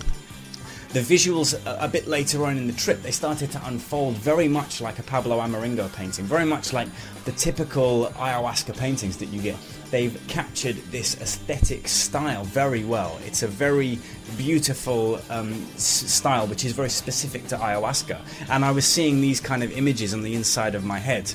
the 0.93 1.01
visuals 1.01 1.55
a, 1.67 1.85
a 1.85 1.89
bit 1.89 2.07
later 2.07 2.45
on 2.45 2.59
in 2.59 2.67
the 2.67 2.73
trip 2.75 3.01
they 3.03 3.11
started 3.11 3.51
to 3.53 3.67
unfold 3.67 4.15
very 4.17 4.47
much 4.49 4.81
like 4.81 4.99
a 4.99 5.03
Pablo 5.03 5.39
Amaringo 5.39 5.93
painting, 5.95 6.25
very 6.25 6.45
much 6.45 6.73
like 6.73 6.89
the 7.25 7.33
typical 7.33 8.07
ayahuasca 8.17 8.77
paintings 8.77 9.17
that 9.19 9.27
you 9.27 9.41
get. 9.41 9.57
They've 9.91 10.19
captured 10.27 10.77
this 10.91 11.21
aesthetic 11.21 11.89
style 11.89 12.45
very 12.45 12.85
well. 12.85 13.19
It's 13.25 13.43
a 13.43 13.49
very 13.49 13.99
beautiful 14.37 15.21
um, 15.31 15.53
s- 15.75 15.83
style 16.13 16.47
which 16.47 16.65
is 16.65 16.73
very 16.73 16.91
specific 16.91 17.47
to 17.49 17.57
ayahuasca. 17.57 18.21
And 18.49 18.65
I 18.65 18.71
was 18.71 18.85
seeing 18.85 19.21
these 19.21 19.41
kind 19.41 19.63
of 19.63 19.73
images 19.73 20.15
on 20.15 20.23
the 20.23 20.35
inside 20.35 20.75
of 20.75 20.85
my 20.85 20.99
head, 20.99 21.33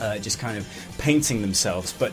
uh, 0.00 0.18
just 0.18 0.38
kind 0.38 0.58
of 0.58 0.66
painting 0.98 1.42
themselves. 1.42 1.92
But 1.92 2.12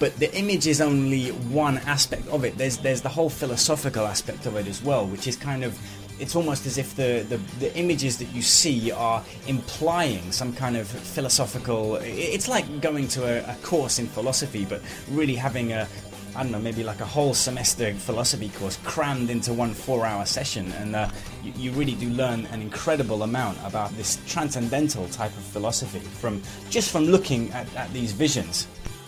but 0.00 0.16
the 0.16 0.36
image 0.36 0.66
is 0.66 0.80
only 0.80 1.28
one 1.28 1.78
aspect 1.78 2.26
of 2.28 2.44
it. 2.44 2.58
There's 2.58 2.78
there's 2.78 3.02
the 3.02 3.08
whole 3.08 3.30
philosophical 3.30 4.06
aspect 4.06 4.46
of 4.46 4.56
it 4.56 4.66
as 4.66 4.82
well, 4.82 5.06
which 5.06 5.26
is 5.26 5.36
kind 5.36 5.64
of 5.64 5.78
it's 6.20 6.36
almost 6.36 6.66
as 6.66 6.78
if 6.78 6.94
the, 6.94 7.26
the, 7.28 7.38
the 7.58 7.76
images 7.76 8.18
that 8.18 8.32
you 8.32 8.42
see 8.42 8.92
are 8.92 9.22
implying 9.46 10.30
some 10.30 10.52
kind 10.52 10.76
of 10.76 10.86
philosophical. 10.86 11.96
It's 11.96 12.48
like 12.48 12.80
going 12.80 13.08
to 13.08 13.24
a, 13.24 13.52
a 13.52 13.56
course 13.62 13.98
in 13.98 14.06
philosophy, 14.06 14.64
but 14.64 14.80
really 15.10 15.34
having 15.34 15.72
a 15.72 15.88
I 16.36 16.42
don't 16.42 16.50
know, 16.50 16.58
maybe 16.58 16.82
like 16.82 17.00
a 17.00 17.06
whole 17.06 17.32
semester 17.32 17.94
philosophy 17.94 18.48
course 18.58 18.76
crammed 18.82 19.30
into 19.30 19.52
one 19.52 19.72
four-hour 19.72 20.26
session, 20.26 20.72
and 20.72 20.96
uh, 20.96 21.08
you, 21.44 21.52
you 21.56 21.70
really 21.72 21.94
do 21.94 22.08
learn 22.10 22.46
an 22.46 22.60
incredible 22.60 23.22
amount 23.22 23.58
about 23.64 23.96
this 23.96 24.18
transcendental 24.26 25.06
type 25.08 25.30
of 25.36 25.44
philosophy 25.44 26.00
from 26.00 26.42
just 26.70 26.90
from 26.90 27.04
looking 27.04 27.52
at, 27.52 27.72
at 27.76 27.92
these 27.92 28.10
visions. 28.12 28.66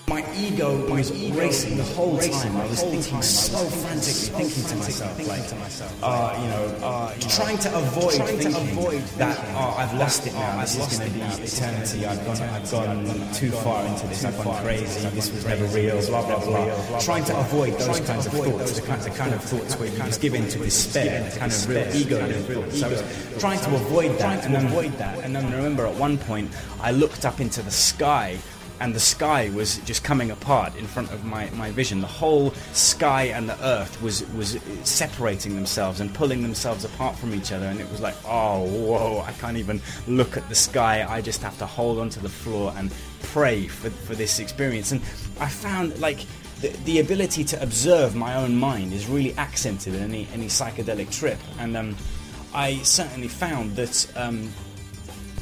My 0.09 0.25
ego 0.37 0.89
was 0.89 1.11
racing 1.33 1.77
the 1.79 1.83
whole 1.83 2.17
time. 2.17 2.57
I 2.57 2.67
was 2.69 2.81
thinking 2.81 3.21
so 3.23 3.59
frantically, 3.59 4.39
thinking 4.39 4.65
to 4.65 4.77
myself, 4.77 5.19
like, 5.27 5.43
uh, 6.01 6.39
you 6.41 6.49
know, 6.49 6.87
uh, 6.87 7.13
trying 7.29 7.59
to 7.59 7.77
avoid 7.77 8.23
thinking 8.39 9.11
that, 9.19 9.37
oh, 9.57 9.75
I've 9.77 9.93
lost 9.95 10.29
it 10.29 10.35
now. 10.35 10.61
This 10.61 10.77
is 10.77 10.99
going 10.99 11.11
to 11.11 11.19
be 11.19 11.25
eternity. 11.43 12.07
I've 12.07 12.25
gone, 12.25 12.41
I've 12.41 12.71
gone 12.71 13.33
too 13.35 13.51
far 13.51 13.85
into 13.85 14.07
this. 14.07 14.25
I've 14.25 14.45
gone 14.45 14.63
crazy. 14.63 15.09
This 15.09 15.33
was 15.33 15.45
never 15.45 15.65
real. 15.65 16.01
Blah 16.07 16.25
blah 16.25 16.45
blah. 16.45 17.01
Trying 17.01 17.25
to 17.25 17.37
avoid 17.41 17.73
those 17.73 17.99
kinds 17.99 18.27
of 18.27 18.33
thoughts, 18.33 18.79
the 18.79 18.87
kind, 18.87 19.03
the 19.03 19.11
kind 19.11 19.35
of 19.35 19.43
thoughts 19.43 19.77
where 19.77 19.89
you 19.89 19.99
just 19.99 20.21
give 20.21 20.35
in 20.35 20.47
to 20.51 20.59
despair, 20.59 21.29
the 21.29 21.37
kind 21.37 21.51
of 21.51 21.69
real 21.69 21.97
ego 21.97 22.33
thoughts. 22.43 22.81
I 22.81 22.89
was 22.89 23.03
trying 23.41 23.59
to 23.59 23.75
avoid 23.75 24.17
that, 24.19 24.45
and 24.45 24.55
then 24.55 24.67
avoid 24.67 24.93
that. 24.99 25.19
And 25.25 25.35
then 25.35 25.51
remember, 25.51 25.85
at 25.85 25.97
one 25.97 26.17
point, 26.17 26.53
I 26.81 26.93
looked 26.93 27.25
up 27.25 27.41
into 27.41 27.61
the 27.61 27.73
sky 27.73 28.39
and 28.81 28.95
the 28.95 29.01
sky 29.01 29.51
was 29.55 29.79
just 29.79 30.05
coming 30.05 30.31
apart 30.31 30.77
in 30.77 30.87
front 30.87 31.11
of 31.13 31.25
my, 31.25 31.49
my 31.51 31.71
vision. 31.71 32.01
The 32.01 32.07
whole 32.07 32.51
sky 32.73 33.25
and 33.25 33.49
the 33.49 33.65
earth 33.65 34.01
was 34.03 34.27
was 34.33 34.59
separating 34.85 35.55
themselves 35.55 36.01
and 36.01 36.13
pulling 36.15 36.43
themselves 36.43 36.85
apart 36.85 37.17
from 37.17 37.35
each 37.35 37.53
other, 37.53 37.67
and 37.67 37.81
it 37.81 37.91
was 37.91 38.01
like, 38.01 38.17
oh, 38.25 38.65
whoa! 38.67 39.23
I 39.27 39.33
can't 39.33 39.57
even 39.57 39.81
look 40.07 40.37
at 40.37 40.49
the 40.49 40.55
sky. 40.55 41.07
I 41.09 41.21
just 41.21 41.43
have 41.43 41.57
to 41.59 41.67
hold 41.67 41.99
onto 41.99 42.21
the 42.21 42.29
floor 42.29 42.73
and 42.77 42.93
pray 43.23 43.67
for, 43.67 43.91
for 43.91 44.15
this 44.15 44.39
experience. 44.39 44.93
And 44.93 45.01
I 45.41 45.49
found 45.49 45.99
like 45.99 46.27
the, 46.61 46.69
the 46.85 47.01
ability 47.01 47.45
to 47.45 47.63
observe 47.63 48.15
my 48.15 48.37
own 48.37 48.57
mind 48.57 48.93
is 48.93 49.07
really 49.07 49.35
accented 49.35 49.95
in 49.95 50.03
any 50.03 50.29
any 50.33 50.47
psychedelic 50.47 51.11
trip, 51.11 51.39
and 51.59 51.77
um, 51.77 51.97
I 52.55 52.79
certainly 52.79 53.29
found 53.29 53.77
that. 53.77 54.13
Um, 54.17 54.51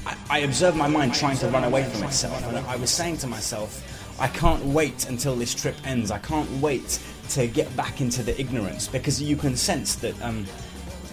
I, 0.06 0.16
I 0.30 0.38
observed 0.40 0.76
my 0.76 0.88
mind 0.88 1.14
trying 1.14 1.36
to 1.38 1.48
run 1.48 1.64
away 1.64 1.84
from 1.84 2.02
itself, 2.04 2.46
and 2.46 2.58
I 2.58 2.76
was 2.76 2.90
saying 2.90 3.18
to 3.18 3.26
myself, 3.26 3.82
I 4.20 4.28
can't 4.28 4.64
wait 4.66 5.08
until 5.08 5.34
this 5.34 5.54
trip 5.54 5.74
ends. 5.84 6.10
I 6.10 6.18
can't 6.18 6.50
wait 6.60 7.00
to 7.30 7.46
get 7.46 7.74
back 7.76 8.00
into 8.00 8.22
the 8.22 8.38
ignorance 8.40 8.86
because 8.86 9.20
you 9.20 9.36
can 9.36 9.56
sense 9.56 9.96
that 9.96 10.20
um, 10.22 10.46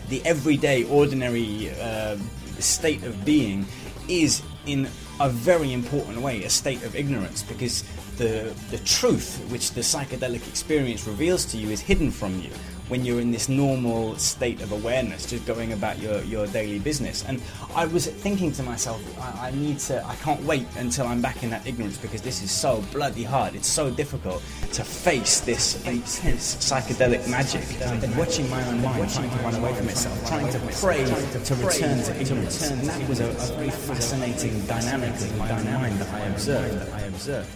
the 0.10 0.24
everyday, 0.26 0.84
ordinary 0.84 1.72
uh, 1.80 2.18
state 2.60 3.04
of 3.04 3.26
being 3.26 3.66
is 4.08 4.44
in 4.66 4.88
a 5.20 5.30
very 5.30 5.72
important 5.74 6.20
way 6.20 6.44
a 6.44 6.50
state 6.50 6.84
of 6.84 6.96
ignorance 6.96 7.44
because 7.44 7.84
the 8.18 8.54
the 8.72 8.78
truth 8.80 9.40
which 9.52 9.72
the 9.72 9.82
psychedelic 9.82 10.48
experience 10.48 11.08
reveals 11.08 11.46
to 11.46 11.58
you 11.58 11.70
is 11.70 11.80
hidden 11.80 12.12
from 12.12 12.40
you 12.40 12.50
when 12.92 13.06
you're 13.06 13.22
in 13.22 13.32
this 13.32 13.48
normal 13.48 14.18
state 14.18 14.62
of 14.62 14.74
awareness, 14.74 15.26
just 15.26 15.46
going 15.46 15.72
about 15.72 15.98
your, 16.00 16.22
your 16.24 16.46
daily 16.48 16.78
business. 16.78 17.24
And 17.26 17.42
I 17.74 17.86
was 17.86 18.06
thinking 18.06 18.52
to 18.52 18.64
myself, 18.64 19.02
I, 19.18 19.48
I 19.48 19.52
need 19.52 19.80
to, 19.88 20.06
I 20.06 20.16
can't 20.16 20.44
wait 20.44 20.68
until 20.76 21.08
I'm 21.08 21.22
back 21.22 21.42
in 21.42 21.50
that 21.52 21.66
ignorance 21.66 21.98
because 21.98 22.22
this 22.22 22.44
is 22.44 22.52
so 22.52 22.84
bloody 22.92 23.24
hard. 23.24 23.56
It's 23.56 23.70
so 23.70 23.90
difficult 23.90 24.44
to 24.74 24.84
face 24.84 25.40
this 25.40 25.82
intense 25.88 26.56
psychedelic 26.56 27.30
magic 27.30 27.64
and 27.80 28.14
watching 28.18 28.50
my 28.50 28.62
own 28.68 28.82
mind 28.82 29.10
trying 29.10 29.30
to 29.30 29.38
run 29.38 29.56
away 29.56 29.74
from 29.74 29.88
itself, 29.88 30.28
trying 30.28 30.52
to 30.52 30.60
pray 30.60 31.06
to 31.06 31.56
return 31.56 32.04
to 32.04 32.22
ignorance. 32.22 32.70
And 32.72 32.82
that 32.82 33.08
was 33.08 33.22
a, 33.22 33.30
a 33.30 33.56
very 33.56 33.70
fascinating 33.70 34.66
dynamic 34.66 35.14
of 35.14 35.38
my 35.38 35.48
mind 35.48 35.98
that 35.98 36.14
I 36.14 36.26
observed. 36.26 36.78
That 36.82 36.94
I 36.94 37.02
observed. 37.04 37.50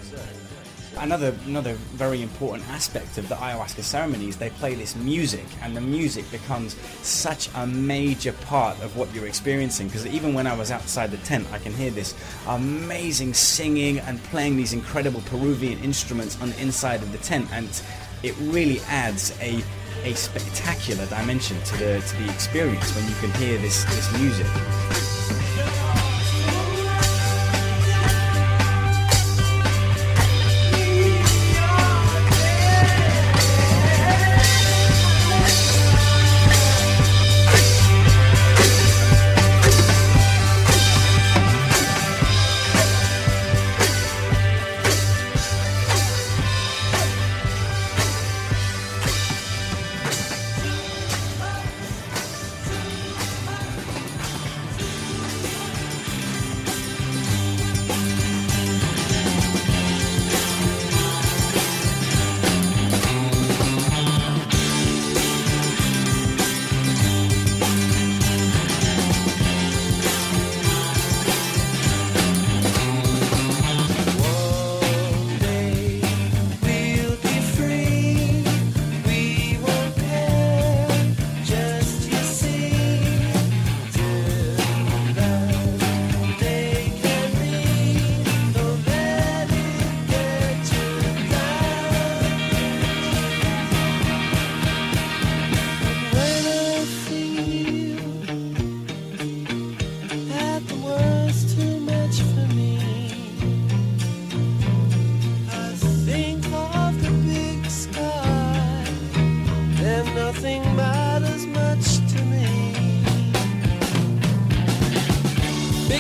Another 0.98 1.36
another 1.46 1.74
very 1.74 2.22
important 2.22 2.68
aspect 2.70 3.18
of 3.18 3.28
the 3.30 3.36
ayahuasca 3.36 3.84
ceremony 3.84 4.28
is 4.28 4.38
they 4.38 4.50
play 4.52 4.76
this 4.76 4.96
music, 4.96 5.46
and 5.62 5.76
the 5.76 5.82
music 5.82 6.30
becomes 6.32 6.76
such 7.02 7.50
a 7.56 7.68
major 7.68 8.34
part 8.34 8.80
of 8.82 8.98
what 8.98 9.14
you're 9.14 9.28
experiencing. 9.28 9.88
Because 9.88 10.06
even 10.08 10.34
when 10.34 10.48
I 10.48 10.56
was 10.56 10.72
outside 10.72 11.12
the 11.12 11.18
tent, 11.18 11.48
I 11.52 11.60
can 11.60 11.74
hear 11.74 11.92
this 11.92 12.16
amazing 12.48 13.34
singing 13.34 14.00
and 14.00 14.22
playing 14.26 14.58
these 14.58 14.74
incredible 14.74 15.22
Peruvian 15.22 15.80
instruments 15.84 16.42
on 16.42 16.50
the 16.50 16.62
inside 16.62 17.02
of 17.02 17.12
the 17.12 17.20
tent, 17.20 17.48
and 17.52 17.70
it 18.24 18.36
really 18.40 18.80
adds 18.88 19.38
a 19.42 19.64
a 20.04 20.14
spectacular 20.14 21.06
dimension 21.08 21.60
to 21.64 21.78
the 21.78 22.02
to 22.02 22.24
the 22.24 22.32
experience 22.32 22.96
when 22.96 23.08
you 23.08 23.16
can 23.16 23.32
hear 23.42 23.58
this 23.58 23.84
this 23.86 24.20
music. 24.20 25.15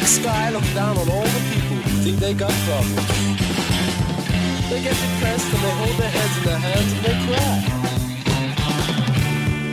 Big 0.06 0.22
sky 0.22 0.52
look 0.52 0.68
down 0.76 0.96
on 1.00 1.10
all 1.10 1.24
the 1.24 1.42
people 1.52 1.78
who 1.78 2.04
think 2.06 2.20
they 2.20 2.36
got 2.36 2.52
problems. 2.70 3.10
They 4.70 4.80
get 4.84 4.94
depressed 4.94 5.50
and 5.50 5.62
they 5.66 5.74
hold 5.82 5.98
their 5.98 6.14
heads 6.18 6.38
in 6.38 6.44
their 6.46 6.60
hands 6.60 6.92
and 6.94 7.02
they 7.08 7.18
cry. 7.26 7.58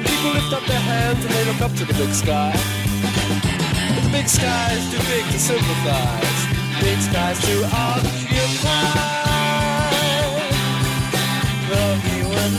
People 0.08 0.32
lift 0.32 0.52
up 0.56 0.64
their 0.64 0.80
hands 0.80 1.22
and 1.22 1.34
they 1.34 1.44
look 1.44 1.60
up 1.60 1.72
to 1.76 1.84
the 1.84 1.92
big 1.92 2.14
sky. 2.14 2.56
But 3.94 4.04
the 4.04 4.10
big 4.10 4.26
sky 4.26 4.72
is 4.72 4.90
too 4.90 5.04
big 5.12 5.26
to 5.32 5.38
sympathize. 5.38 6.40
Big 6.80 6.98
sky's 7.02 7.38
too 7.44 7.60
occupied. 7.68 9.02
But 11.68 11.96
we 12.08 12.24
would 12.24 12.54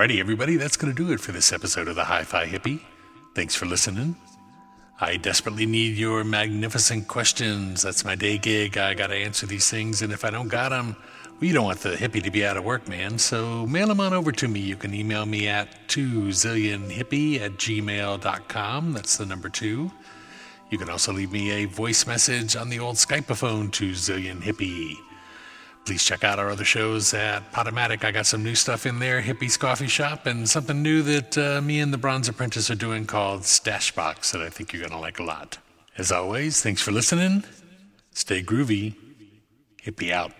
Alrighty, 0.00 0.18
everybody, 0.18 0.56
that's 0.56 0.78
going 0.78 0.90
to 0.94 0.96
do 0.96 1.12
it 1.12 1.20
for 1.20 1.32
this 1.32 1.52
episode 1.52 1.86
of 1.86 1.94
the 1.94 2.04
Hi 2.04 2.24
Fi 2.24 2.46
Hippie. 2.46 2.80
Thanks 3.34 3.54
for 3.54 3.66
listening. 3.66 4.16
I 4.98 5.18
desperately 5.18 5.66
need 5.66 5.98
your 5.98 6.24
magnificent 6.24 7.06
questions. 7.06 7.82
That's 7.82 8.02
my 8.02 8.14
day 8.14 8.38
gig. 8.38 8.78
I 8.78 8.94
got 8.94 9.08
to 9.08 9.14
answer 9.14 9.44
these 9.44 9.68
things, 9.68 10.00
and 10.00 10.10
if 10.10 10.24
I 10.24 10.30
don't 10.30 10.48
got 10.48 10.70
them, 10.70 10.96
you 11.42 11.52
don't 11.52 11.66
want 11.66 11.80
the 11.80 11.96
hippie 11.96 12.22
to 12.22 12.30
be 12.30 12.46
out 12.46 12.56
of 12.56 12.64
work, 12.64 12.88
man. 12.88 13.18
So 13.18 13.66
mail 13.66 13.88
them 13.88 14.00
on 14.00 14.14
over 14.14 14.32
to 14.32 14.48
me. 14.48 14.60
You 14.60 14.76
can 14.76 14.94
email 14.94 15.26
me 15.26 15.48
at 15.48 15.86
2zillionhippie 15.88 17.38
at 17.42 17.58
gmail.com. 17.58 18.92
That's 18.94 19.18
the 19.18 19.26
number 19.26 19.50
two. 19.50 19.92
You 20.70 20.78
can 20.78 20.88
also 20.88 21.12
leave 21.12 21.30
me 21.30 21.50
a 21.50 21.66
voice 21.66 22.06
message 22.06 22.56
on 22.56 22.70
the 22.70 22.78
old 22.78 22.96
Skypeophone, 22.96 23.68
2zillionhippie. 23.68 25.09
Please 25.86 26.04
check 26.04 26.22
out 26.22 26.38
our 26.38 26.50
other 26.50 26.64
shows 26.64 27.14
at 27.14 27.50
Podomatic. 27.52 28.04
I 28.04 28.10
got 28.12 28.26
some 28.26 28.44
new 28.44 28.54
stuff 28.54 28.86
in 28.86 28.98
there, 28.98 29.20
Hippie's 29.20 29.56
Coffee 29.56 29.88
Shop, 29.88 30.26
and 30.26 30.48
something 30.48 30.82
new 30.82 31.02
that 31.02 31.38
uh, 31.38 31.60
me 31.60 31.80
and 31.80 31.92
the 31.92 31.98
Bronze 31.98 32.28
Apprentice 32.28 32.70
are 32.70 32.76
doing 32.76 33.06
called 33.06 33.44
Stash 33.44 33.92
Box 33.94 34.30
that 34.32 34.42
I 34.42 34.50
think 34.50 34.72
you're 34.72 34.80
going 34.80 34.92
to 34.92 34.98
like 34.98 35.18
a 35.18 35.24
lot. 35.24 35.58
As 35.98 36.12
always, 36.12 36.62
thanks 36.62 36.80
for 36.80 36.92
listening. 36.92 37.44
Stay 38.12 38.42
groovy. 38.42 38.94
Hippie 39.84 40.12
out. 40.12 40.32